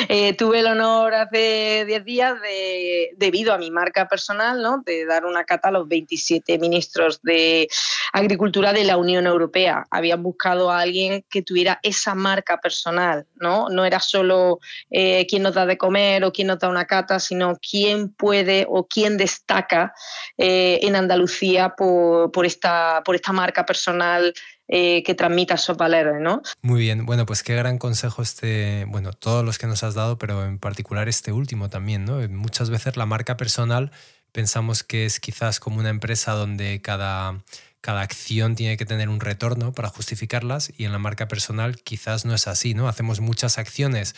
eh, 0.09 0.33
tuve 0.33 0.59
el 0.59 0.67
honor 0.67 1.13
hace 1.13 1.85
10 1.85 2.05
días 2.05 2.41
de, 2.41 3.11
debido 3.17 3.53
a 3.53 3.57
mi 3.57 3.71
marca 3.71 4.07
personal, 4.07 4.61
¿no? 4.61 4.81
De 4.85 5.05
dar 5.05 5.25
una 5.25 5.43
cata 5.43 5.69
a 5.69 5.71
los 5.71 5.87
27 5.87 6.57
ministros 6.59 7.21
de 7.21 7.67
Agricultura 8.13 8.73
de 8.73 8.83
la 8.83 8.97
Unión 8.97 9.27
Europea. 9.27 9.85
Habían 9.91 10.23
buscado 10.23 10.71
a 10.71 10.79
alguien 10.79 11.25
que 11.29 11.41
tuviera 11.41 11.79
esa 11.83 12.15
marca 12.15 12.59
personal, 12.59 13.25
¿no? 13.35 13.69
No 13.69 13.85
era 13.85 13.99
solo 13.99 14.59
eh, 14.89 15.25
quién 15.27 15.43
nos 15.43 15.53
da 15.53 15.65
de 15.65 15.77
comer 15.77 16.23
o 16.23 16.31
quién 16.31 16.47
nos 16.47 16.59
da 16.59 16.69
una 16.69 16.85
cata, 16.85 17.19
sino 17.19 17.57
quién 17.57 18.09
puede 18.09 18.65
o 18.69 18.87
quién 18.87 19.17
destaca 19.17 19.93
eh, 20.37 20.79
en 20.81 20.95
Andalucía 20.95 21.75
por, 21.75 22.45
esta 22.45 23.03
marca 23.33 23.65
personal 23.65 24.33
eh, 24.67 25.03
que 25.03 25.13
transmita 25.13 25.53
esos 25.53 25.77
valores, 25.77 26.15
¿no? 26.19 26.41
Muy 26.61 26.79
bien, 26.79 27.05
bueno, 27.05 27.25
pues 27.25 27.43
qué 27.43 27.55
gran 27.55 27.77
consejo 27.77 28.21
este, 28.21 28.85
bueno, 28.87 29.13
todos 29.13 29.45
los 29.45 29.57
que 29.57 29.67
nos 29.67 29.83
has 29.83 29.93
dado, 29.93 30.17
pero 30.17 30.45
en 30.45 30.57
particular 30.57 31.07
este 31.07 31.31
último 31.31 31.69
también, 31.69 32.05
¿no? 32.05 32.17
Muchas 32.29 32.69
veces 32.69 32.97
la 32.97 33.05
marca 33.05 33.37
personal 33.37 33.91
pensamos 34.31 34.83
que 34.83 35.05
es 35.05 35.19
quizás 35.19 35.59
como 35.59 35.79
una 35.79 35.89
empresa 35.89 36.33
donde 36.33 36.81
cada, 36.81 37.43
cada 37.79 38.01
acción 38.01 38.55
tiene 38.55 38.75
que 38.75 38.85
tener 38.85 39.07
un 39.07 39.19
retorno 39.19 39.71
para 39.71 39.89
justificarlas 39.89 40.73
y 40.75 40.85
en 40.85 40.91
la 40.91 40.99
marca 40.99 41.27
personal 41.27 41.77
quizás 41.77 42.25
no 42.25 42.33
es 42.33 42.47
así, 42.47 42.73
¿no? 42.73 42.87
Hacemos 42.87 43.19
muchas 43.19 43.57
acciones 43.57 44.15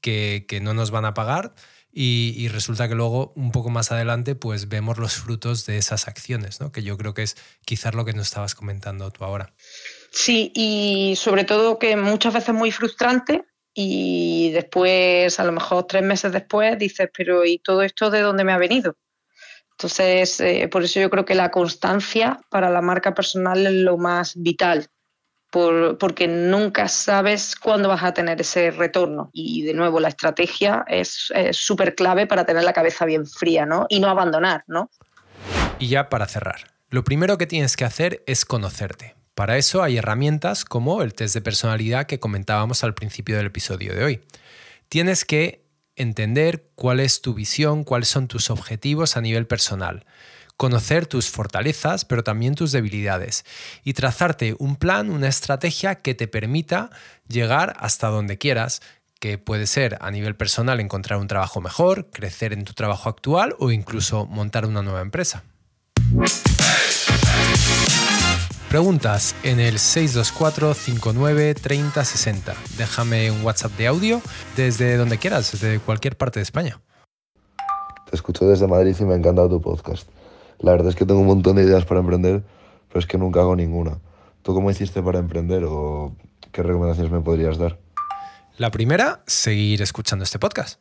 que, 0.00 0.46
que 0.48 0.60
no 0.60 0.72
nos 0.72 0.90
van 0.90 1.04
a 1.04 1.14
pagar 1.14 1.52
y, 1.92 2.48
resulta 2.48 2.88
que 2.88 2.94
luego 2.94 3.32
un 3.34 3.50
poco 3.50 3.68
más 3.68 3.90
adelante 3.90 4.34
pues 4.34 4.68
vemos 4.68 4.98
los 4.98 5.14
frutos 5.14 5.66
de 5.66 5.76
esas 5.76 6.06
acciones, 6.06 6.60
¿no? 6.60 6.70
que 6.70 6.82
yo 6.82 6.96
creo 6.96 7.14
que 7.14 7.22
es 7.22 7.36
quizás 7.64 7.94
lo 7.94 8.04
que 8.04 8.12
nos 8.12 8.28
estabas 8.28 8.54
comentando 8.54 9.10
tú 9.10 9.24
ahora. 9.24 9.52
Sí, 10.12 10.52
y 10.54 11.14
sobre 11.16 11.44
todo 11.44 11.78
que 11.78 11.96
muchas 11.96 12.32
veces 12.32 12.50
es 12.50 12.54
muy 12.54 12.70
frustrante 12.70 13.44
y 13.74 14.50
después, 14.52 15.38
a 15.40 15.44
lo 15.44 15.52
mejor 15.52 15.86
tres 15.86 16.02
meses 16.02 16.32
después, 16.32 16.78
dices, 16.78 17.08
pero 17.16 17.44
¿y 17.44 17.58
todo 17.58 17.82
esto 17.82 18.10
de 18.10 18.20
dónde 18.20 18.44
me 18.44 18.52
ha 18.52 18.58
venido? 18.58 18.96
Entonces, 19.72 20.40
eh, 20.40 20.68
por 20.70 20.84
eso 20.84 21.00
yo 21.00 21.10
creo 21.10 21.24
que 21.24 21.34
la 21.34 21.50
constancia 21.50 22.40
para 22.50 22.70
la 22.70 22.82
marca 22.82 23.14
personal 23.14 23.66
es 23.66 23.72
lo 23.72 23.96
más 23.96 24.34
vital 24.36 24.90
porque 25.50 26.28
nunca 26.28 26.88
sabes 26.88 27.56
cuándo 27.56 27.88
vas 27.88 28.02
a 28.02 28.14
tener 28.14 28.40
ese 28.40 28.70
retorno. 28.70 29.30
Y 29.32 29.62
de 29.62 29.74
nuevo, 29.74 30.00
la 30.00 30.08
estrategia 30.08 30.84
es 30.86 31.32
súper 31.52 31.94
clave 31.94 32.26
para 32.26 32.44
tener 32.44 32.64
la 32.64 32.72
cabeza 32.72 33.04
bien 33.04 33.26
fría 33.26 33.66
¿no? 33.66 33.86
y 33.88 34.00
no 34.00 34.08
abandonar. 34.08 34.64
¿no? 34.68 34.90
Y 35.78 35.88
ya 35.88 36.08
para 36.08 36.26
cerrar, 36.26 36.72
lo 36.88 37.04
primero 37.04 37.38
que 37.38 37.46
tienes 37.46 37.76
que 37.76 37.84
hacer 37.84 38.22
es 38.26 38.44
conocerte. 38.44 39.16
Para 39.34 39.56
eso 39.56 39.82
hay 39.82 39.96
herramientas 39.96 40.64
como 40.64 41.02
el 41.02 41.14
test 41.14 41.34
de 41.34 41.40
personalidad 41.40 42.06
que 42.06 42.20
comentábamos 42.20 42.84
al 42.84 42.94
principio 42.94 43.36
del 43.36 43.46
episodio 43.46 43.94
de 43.94 44.04
hoy. 44.04 44.20
Tienes 44.88 45.24
que 45.24 45.64
entender 45.96 46.70
cuál 46.74 47.00
es 47.00 47.22
tu 47.22 47.34
visión, 47.34 47.84
cuáles 47.84 48.08
son 48.08 48.28
tus 48.28 48.50
objetivos 48.50 49.16
a 49.16 49.20
nivel 49.20 49.46
personal 49.46 50.04
conocer 50.60 51.06
tus 51.06 51.30
fortalezas, 51.30 52.04
pero 52.04 52.22
también 52.22 52.54
tus 52.54 52.70
debilidades, 52.70 53.46
y 53.82 53.94
trazarte 53.94 54.54
un 54.58 54.76
plan, 54.76 55.08
una 55.08 55.26
estrategia 55.26 55.94
que 55.94 56.14
te 56.14 56.28
permita 56.28 56.90
llegar 57.28 57.74
hasta 57.78 58.08
donde 58.08 58.36
quieras, 58.36 58.82
que 59.20 59.38
puede 59.38 59.66
ser 59.66 59.96
a 60.02 60.10
nivel 60.10 60.36
personal 60.36 60.78
encontrar 60.78 61.18
un 61.18 61.28
trabajo 61.28 61.62
mejor, 61.62 62.10
crecer 62.10 62.52
en 62.52 62.66
tu 62.66 62.74
trabajo 62.74 63.08
actual 63.08 63.56
o 63.58 63.70
incluso 63.70 64.26
montar 64.26 64.66
una 64.66 64.82
nueva 64.82 65.00
empresa. 65.00 65.44
Preguntas 68.68 69.34
en 69.42 69.60
el 69.60 69.78
624 69.78 70.74
59 70.74 71.54
30 71.54 72.04
60. 72.04 72.54
Déjame 72.76 73.30
un 73.30 73.42
WhatsApp 73.42 73.72
de 73.78 73.86
audio 73.86 74.20
desde 74.58 74.98
donde 74.98 75.16
quieras, 75.16 75.52
desde 75.52 75.78
cualquier 75.78 76.18
parte 76.18 76.38
de 76.38 76.42
España. 76.42 76.82
Te 78.10 78.14
escucho 78.14 78.46
desde 78.46 78.66
Madrid 78.66 78.94
y 79.00 79.04
me 79.04 79.14
ha 79.14 79.16
encantado 79.16 79.48
tu 79.48 79.62
podcast. 79.62 80.06
La 80.60 80.72
verdad 80.72 80.88
es 80.88 80.96
que 80.96 81.06
tengo 81.06 81.20
un 81.20 81.26
montón 81.26 81.56
de 81.56 81.62
ideas 81.62 81.84
para 81.84 82.00
emprender, 82.00 82.42
pero 82.88 83.00
es 83.00 83.06
que 83.06 83.18
nunca 83.18 83.40
hago 83.40 83.56
ninguna. 83.56 83.98
¿Tú 84.42 84.54
cómo 84.54 84.70
hiciste 84.70 85.02
para 85.02 85.18
emprender 85.18 85.64
o 85.64 86.14
qué 86.52 86.62
recomendaciones 86.62 87.12
me 87.12 87.20
podrías 87.20 87.58
dar? 87.58 87.78
La 88.56 88.70
primera, 88.70 89.22
seguir 89.26 89.80
escuchando 89.80 90.24
este 90.24 90.38
podcast. 90.38 90.80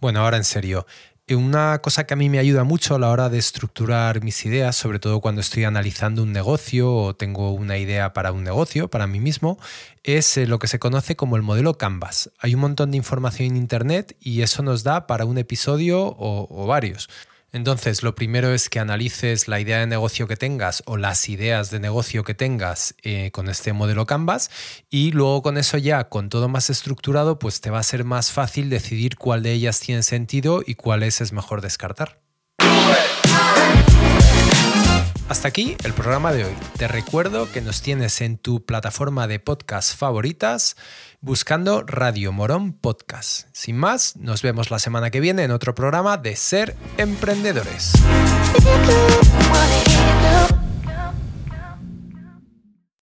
Bueno, 0.00 0.20
ahora 0.20 0.36
en 0.36 0.44
serio, 0.44 0.86
una 1.30 1.78
cosa 1.78 2.04
que 2.04 2.14
a 2.14 2.16
mí 2.16 2.28
me 2.28 2.38
ayuda 2.38 2.64
mucho 2.64 2.94
a 2.94 2.98
la 2.98 3.10
hora 3.10 3.28
de 3.28 3.38
estructurar 3.38 4.22
mis 4.22 4.44
ideas, 4.46 4.76
sobre 4.76 4.98
todo 4.98 5.20
cuando 5.20 5.40
estoy 5.40 5.64
analizando 5.64 6.22
un 6.22 6.32
negocio 6.32 6.92
o 6.94 7.16
tengo 7.16 7.52
una 7.52 7.78
idea 7.78 8.12
para 8.12 8.32
un 8.32 8.44
negocio, 8.44 8.88
para 8.88 9.06
mí 9.06 9.20
mismo, 9.20 9.58
es 10.04 10.36
eh, 10.36 10.46
lo 10.46 10.58
que 10.58 10.68
se 10.68 10.78
conoce 10.78 11.16
como 11.16 11.36
el 11.36 11.42
modelo 11.42 11.76
Canvas. 11.76 12.30
Hay 12.38 12.54
un 12.54 12.60
montón 12.60 12.90
de 12.90 12.96
información 12.96 13.48
en 13.48 13.56
Internet 13.56 14.16
y 14.20 14.42
eso 14.42 14.62
nos 14.62 14.84
da 14.84 15.06
para 15.06 15.24
un 15.24 15.38
episodio 15.38 16.02
o, 16.02 16.46
o 16.50 16.66
varios. 16.66 17.08
Entonces, 17.50 18.02
lo 18.02 18.14
primero 18.14 18.52
es 18.52 18.68
que 18.68 18.78
analices 18.78 19.48
la 19.48 19.58
idea 19.58 19.78
de 19.78 19.86
negocio 19.86 20.28
que 20.28 20.36
tengas 20.36 20.82
o 20.84 20.98
las 20.98 21.28
ideas 21.30 21.70
de 21.70 21.80
negocio 21.80 22.22
que 22.22 22.34
tengas 22.34 22.94
eh, 23.02 23.30
con 23.30 23.48
este 23.48 23.72
modelo 23.72 24.04
Canvas 24.04 24.50
y 24.90 25.12
luego 25.12 25.42
con 25.42 25.56
eso 25.56 25.78
ya, 25.78 26.08
con 26.10 26.28
todo 26.28 26.48
más 26.48 26.68
estructurado, 26.68 27.38
pues 27.38 27.62
te 27.62 27.70
va 27.70 27.78
a 27.78 27.82
ser 27.82 28.04
más 28.04 28.32
fácil 28.32 28.68
decidir 28.68 29.16
cuál 29.16 29.42
de 29.42 29.52
ellas 29.52 29.80
tiene 29.80 30.02
sentido 30.02 30.62
y 30.66 30.74
cuáles 30.74 31.22
es 31.22 31.32
mejor 31.32 31.62
descartar. 31.62 32.20
Hasta 35.28 35.48
aquí 35.48 35.76
el 35.84 35.92
programa 35.92 36.32
de 36.32 36.46
hoy. 36.46 36.54
Te 36.78 36.88
recuerdo 36.88 37.52
que 37.52 37.60
nos 37.60 37.82
tienes 37.82 38.22
en 38.22 38.38
tu 38.38 38.64
plataforma 38.64 39.26
de 39.26 39.38
podcast 39.38 39.94
favoritas 39.94 40.74
buscando 41.20 41.82
Radio 41.82 42.32
Morón 42.32 42.72
Podcast. 42.72 43.48
Sin 43.52 43.76
más, 43.76 44.16
nos 44.16 44.42
vemos 44.42 44.70
la 44.70 44.78
semana 44.78 45.10
que 45.10 45.20
viene 45.20 45.42
en 45.42 45.50
otro 45.50 45.74
programa 45.74 46.16
de 46.16 46.36
Ser 46.36 46.76
Emprendedores. 46.96 47.92